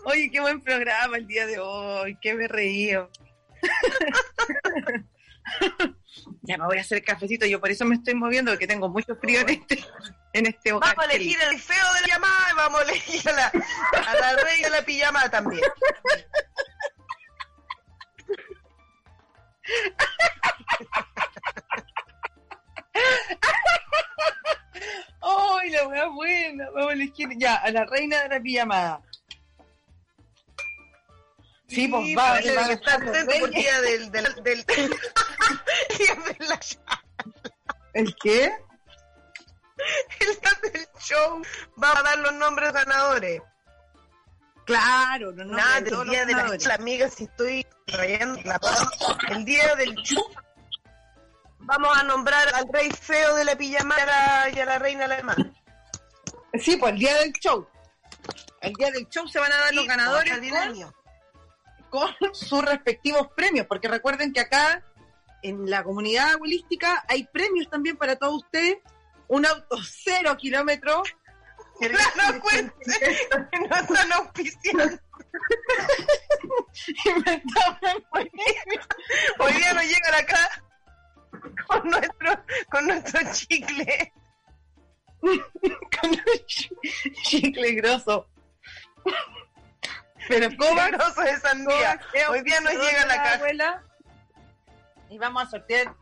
[0.05, 3.11] Oye, qué buen programa el día de hoy, qué me reío.
[6.43, 9.15] ya me voy a hacer cafecito, yo por eso me estoy moviendo, porque tengo mucho
[9.17, 9.85] frío en este,
[10.33, 10.97] en este hogar.
[10.97, 13.53] Vamos a elegir el feo de la llamada y vamos a elegir a la,
[14.07, 15.63] a la reina de la pijama también.
[25.23, 26.71] ¡Ay, la buena!
[26.71, 29.03] Vamos a elegir ya a la reina de la pijamada.
[31.71, 33.55] Sí, pues va, parece va estar atento por Reyes.
[33.55, 34.67] día del, del, del,
[35.99, 36.61] día de la
[37.95, 38.53] ¿El qué?
[40.21, 41.43] el día del show.
[41.77, 43.41] Vamos a dar los nombres ganadores.
[44.67, 46.67] Claro, no, no, Nada, el día de la ganadores.
[46.67, 48.61] la amiga, si estoy rayando la
[49.31, 50.23] El día del show.
[51.61, 54.79] Vamos a nombrar al rey feo de la pijama y a la, y a la
[54.79, 55.53] reina alemana.
[56.61, 57.67] Sí, pues el día del show.
[58.61, 60.93] El día del show se van a dar los ganadores con, Año.
[61.91, 64.85] Con sus respectivos premios, porque recuerden que acá
[65.43, 68.79] en la comunidad abuelística hay premios también para todos ustedes.
[69.29, 71.15] Un auto cero kilómetros.
[71.79, 72.75] Claro, cuente
[73.51, 73.77] que no
[77.83, 78.87] en Bolivia.
[79.39, 80.63] Hoy día nos llegan acá
[81.67, 84.13] con nuestro, con nuestro chicle.
[85.23, 86.71] con un chi-
[87.23, 88.29] chicle grosso.
[90.29, 90.49] Pero
[90.93, 92.01] grosso de sandía.
[92.29, 93.35] Hoy día nos llega la caja.
[93.35, 93.85] Abuela,
[95.09, 95.95] y vamos a sortear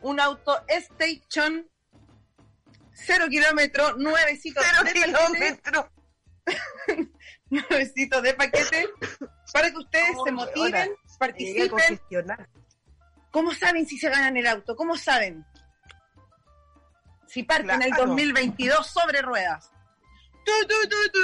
[0.00, 1.68] un auto Station
[2.92, 5.86] 0 kilómetros, nuevecito Cero de paquete, kilómetros.
[7.50, 8.88] nuevecito de paquete,
[9.52, 12.00] para que ustedes se motiven, participen.
[13.30, 14.76] ¿Cómo saben si se ganan el auto?
[14.76, 15.44] ¿Cómo saben?
[17.26, 18.06] Si parten el Claro.
[18.06, 19.70] 2022 sobre ruedas.
[20.44, 21.20] Tu, tu, tu,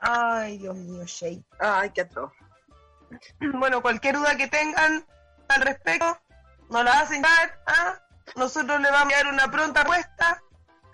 [0.00, 1.44] Ay, Dios mío, Shay.
[1.58, 2.32] Ay, qué atroz.
[3.40, 5.04] Bueno, cualquier duda que tengan
[5.48, 6.18] al respecto,
[6.70, 7.60] nos la hacen llegar.
[7.66, 8.00] ¿ah?
[8.36, 10.42] Nosotros le vamos a dar una pronta respuesta.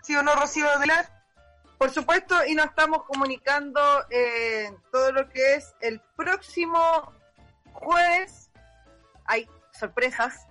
[0.03, 1.13] ¿Sí o no, Rocío Aguilar?
[1.79, 7.13] Por supuesto, y nos estamos comunicando eh, todo lo que es el próximo
[7.73, 8.51] jueves.
[9.27, 10.47] Hay sorpresas.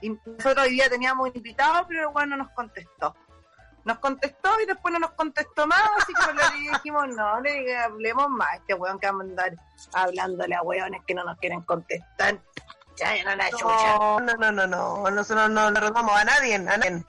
[0.00, 3.16] Y nosotros hoy día teníamos un invitado, pero bueno, no nos contestó.
[3.88, 8.28] Nos contestó y después no nos contestó más, así que le dijimos, no, le hablemos
[8.28, 8.48] más.
[8.56, 9.52] Este weón que va a andar
[9.94, 12.38] hablándole a weones que no nos quieren contestar.
[12.98, 13.96] Ya, ya no la chucha.
[13.98, 15.10] No, no, no, no, no.
[15.10, 17.02] Nosotros no le robamos a nadie, a nadie.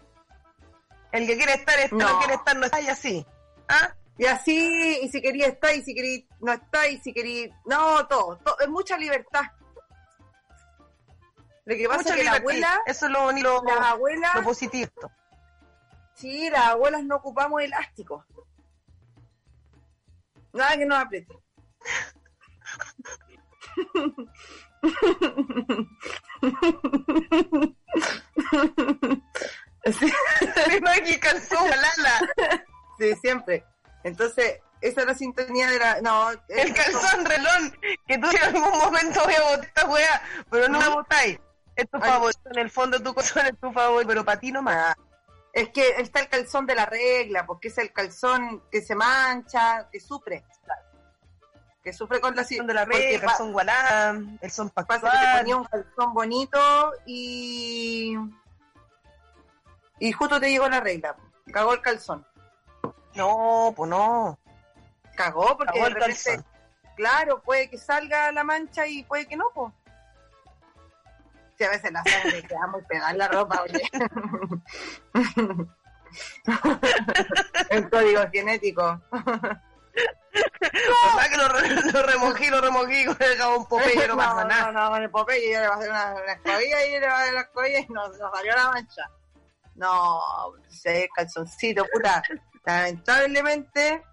[1.11, 1.95] El que quiere estar, está.
[1.97, 2.17] No, No.
[2.19, 3.25] quiere estar, no está y así.
[3.67, 3.93] ¿Ah?
[4.17, 7.49] Y así, y si quería estar, y si quería no está, y si quería...
[7.65, 9.41] No, todo, todo, es mucha libertad.
[11.65, 12.41] Lo que pasa Mucha es que la libertad.
[12.41, 14.91] abuela, Eso es lo bonito, las abuelas, lo positivo.
[16.19, 18.25] Sí, las abuelas no ocupamos elástico.
[20.53, 21.35] Nada que nos apriete.
[29.85, 30.11] Sí,
[30.81, 32.19] no hay que calzón, Lala.
[32.99, 33.63] sí, siempre.
[34.03, 36.01] Entonces, esa es la sintonía de la...
[36.01, 40.79] No, El calzón relón, que tú en algún momento voy a botar weá, pero no
[40.79, 41.39] la botáis.
[41.75, 44.61] Es tu favorito, en el fondo tu corazón es tu favorito, pero para ti no
[44.61, 44.95] más.
[45.59, 49.89] Es que está el calzón de la regla, porque es el calzón que se mancha,
[49.91, 50.43] que sufre.
[51.83, 55.07] Que sufre con la Son de la regla, pa- calzón gualá, el son Pasa que
[55.17, 58.15] te ponía un calzón bonito y.
[59.99, 61.15] Y justo te llegó la regla.
[61.51, 62.25] Cagó el calzón.
[63.15, 64.37] No, pues no.
[65.15, 66.45] Cagó porque Cagó de el repente, calzón.
[66.95, 69.73] claro, puede que salga la mancha y puede que no, pues.
[71.65, 73.81] A veces la sangre queda muy pegada en la ropa, oye.
[77.69, 79.01] el código genético.
[80.31, 84.45] O sea que lo, re- lo remogí, lo remogí con el jabón Popeye, no pasa
[84.45, 84.71] nada.
[84.71, 86.99] No, no, con el Popeye yo le voy a hacer una, una escobilla y le
[86.99, 89.09] voy a hacer la escobilla y nos, nos salió la mancha.
[89.75, 90.21] No,
[90.69, 92.21] ese calzoncito, puta.
[92.63, 94.03] Lamentablemente,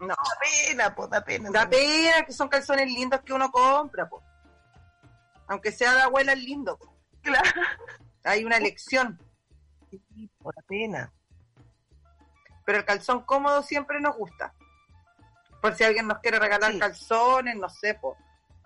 [0.00, 0.08] no.
[0.08, 1.50] Da pena, pues, da pena.
[1.50, 4.22] Da pena que son calzones lindos que uno compra, po.
[5.48, 6.78] Aunque sea de abuela es lindo.
[7.22, 7.48] Claro.
[8.24, 9.20] Hay una elección.
[9.90, 11.12] Sí, por la pena.
[12.64, 14.52] Pero el calzón cómodo siempre nos gusta.
[15.62, 16.78] Por si alguien nos quiere regalar Sí.
[16.78, 18.16] calzones, no sé, po,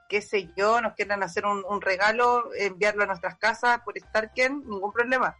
[0.08, 4.62] qué sé yo, nos quieren hacer un, un regalo, enviarlo a nuestras casas por Starken,
[4.66, 5.36] ningún problema.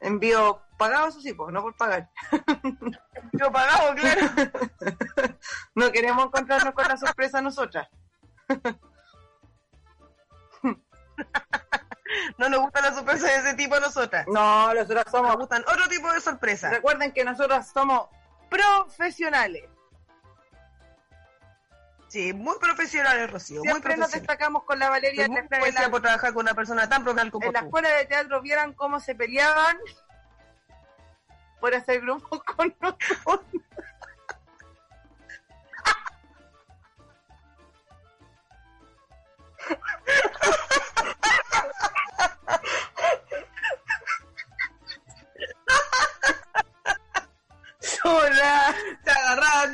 [0.00, 2.08] Envío pagado, eso sí, pues, no por pagar.
[3.32, 4.20] Yo pagado, claro.
[5.74, 7.88] No queremos encontrarnos con la sorpresa nosotras.
[12.38, 14.26] No nos gustan las sorpresas de ese tipo a nosotras.
[14.28, 15.36] No, nosotras Nos somos.
[15.36, 16.70] gustan otro tipo de sorpresas.
[16.72, 18.08] Recuerden que nosotras somos
[18.48, 19.64] profesionales.
[22.08, 23.58] Sí, muy profesionales, Rocío.
[23.60, 25.90] Muy Siempre nos destacamos con la Valeria en la escuela.
[25.90, 27.66] por trabajar con una persona tan profesional como En la tú.
[27.66, 29.76] escuela de teatro vieran cómo se peleaban
[31.60, 33.62] por hacer grupos con nosotros.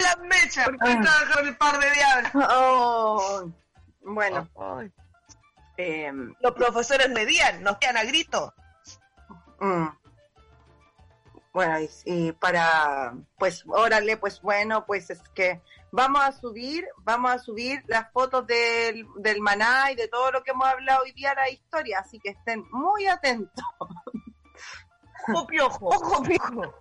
[0.02, 1.40] Las mechas porque Ah.
[1.42, 2.46] el par de diablos.
[2.50, 3.50] Oh.
[4.02, 4.48] Bueno,
[5.76, 8.52] eh, Los profesores medían, nos quedan a grito.
[9.60, 9.86] Mm.
[11.52, 17.30] Bueno, y, y para, pues, órale, pues bueno, pues es que vamos a subir, vamos
[17.30, 21.12] a subir las fotos del, del maná y de todo lo que hemos hablado hoy
[21.12, 23.64] día a la historia, así que estén muy atentos.
[25.28, 26.74] Ojo piojo, ojo piojo.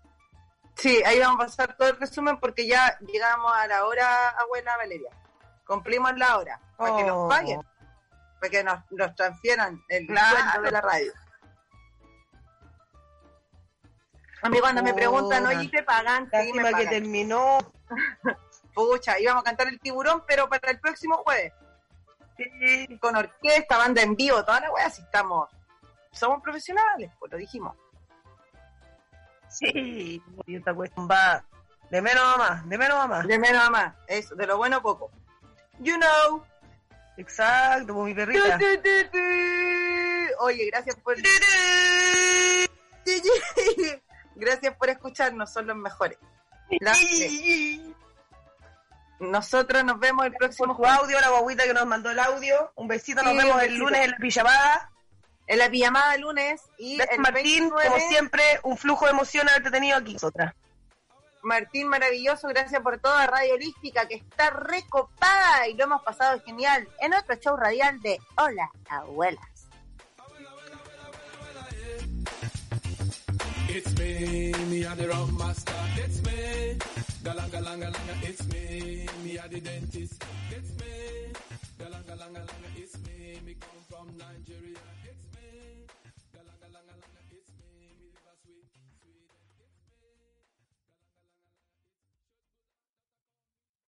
[0.83, 4.75] Sí, ahí vamos a pasar todo el resumen porque ya llegamos a la hora, abuela
[4.75, 5.11] Valeria.
[5.65, 7.29] Cumplimos la hora, para que nos Oh.
[7.29, 7.61] paguen,
[8.41, 11.13] para que nos, nos transfieran el sueldo de la radio.
[14.41, 15.57] A mí cuando me preguntan, Hola.
[15.57, 16.25] oye, ¿te pagan?
[16.29, 17.59] Sí, me Lástima que terminó.
[18.75, 21.53] Pucha, íbamos a cantar el tiburón, pero para el próximo jueves.
[22.35, 22.97] Sí.
[22.99, 25.49] Con orquesta, banda en vivo, toda la weá, si estamos
[26.11, 27.77] somos profesionales, pues lo dijimos.
[29.53, 31.43] Sí, y esta cuestión va
[31.89, 33.27] de menos a más, de menos a más.
[33.27, 35.11] De menos a más, eso, de lo bueno poco.
[35.79, 36.43] You know.
[37.17, 38.57] Exacto, pues mi perrita.
[38.57, 39.19] Tu, tu, tu, tu.
[40.39, 41.15] Oye, gracias por...
[44.35, 46.17] gracias por escucharnos, son los mejores.
[46.79, 46.95] La-
[49.19, 52.71] Nosotros nos vemos el próximo audio, la guaguita que nos mandó el audio.
[52.75, 54.89] Un besito, nos vemos el lunes en la pijamada.
[55.47, 59.71] En la pijamada lunes y el Martín, 29, como siempre, un flujo de emoción haberte
[59.71, 60.13] tenido aquí.
[60.13, 60.53] Nosotras.
[61.43, 66.87] Martín, maravilloso, gracias por toda Radio Holística que está recopada y lo hemos pasado genial
[67.01, 69.53] en otro show radial de Hola Abuelas.
[73.75, 73.99] It's
[80.77, 81.31] me,
[81.79, 82.69] galanga langa langa.
[82.77, 84.77] It's me, me come from Nigeria.
[84.77, 85.02] It's me.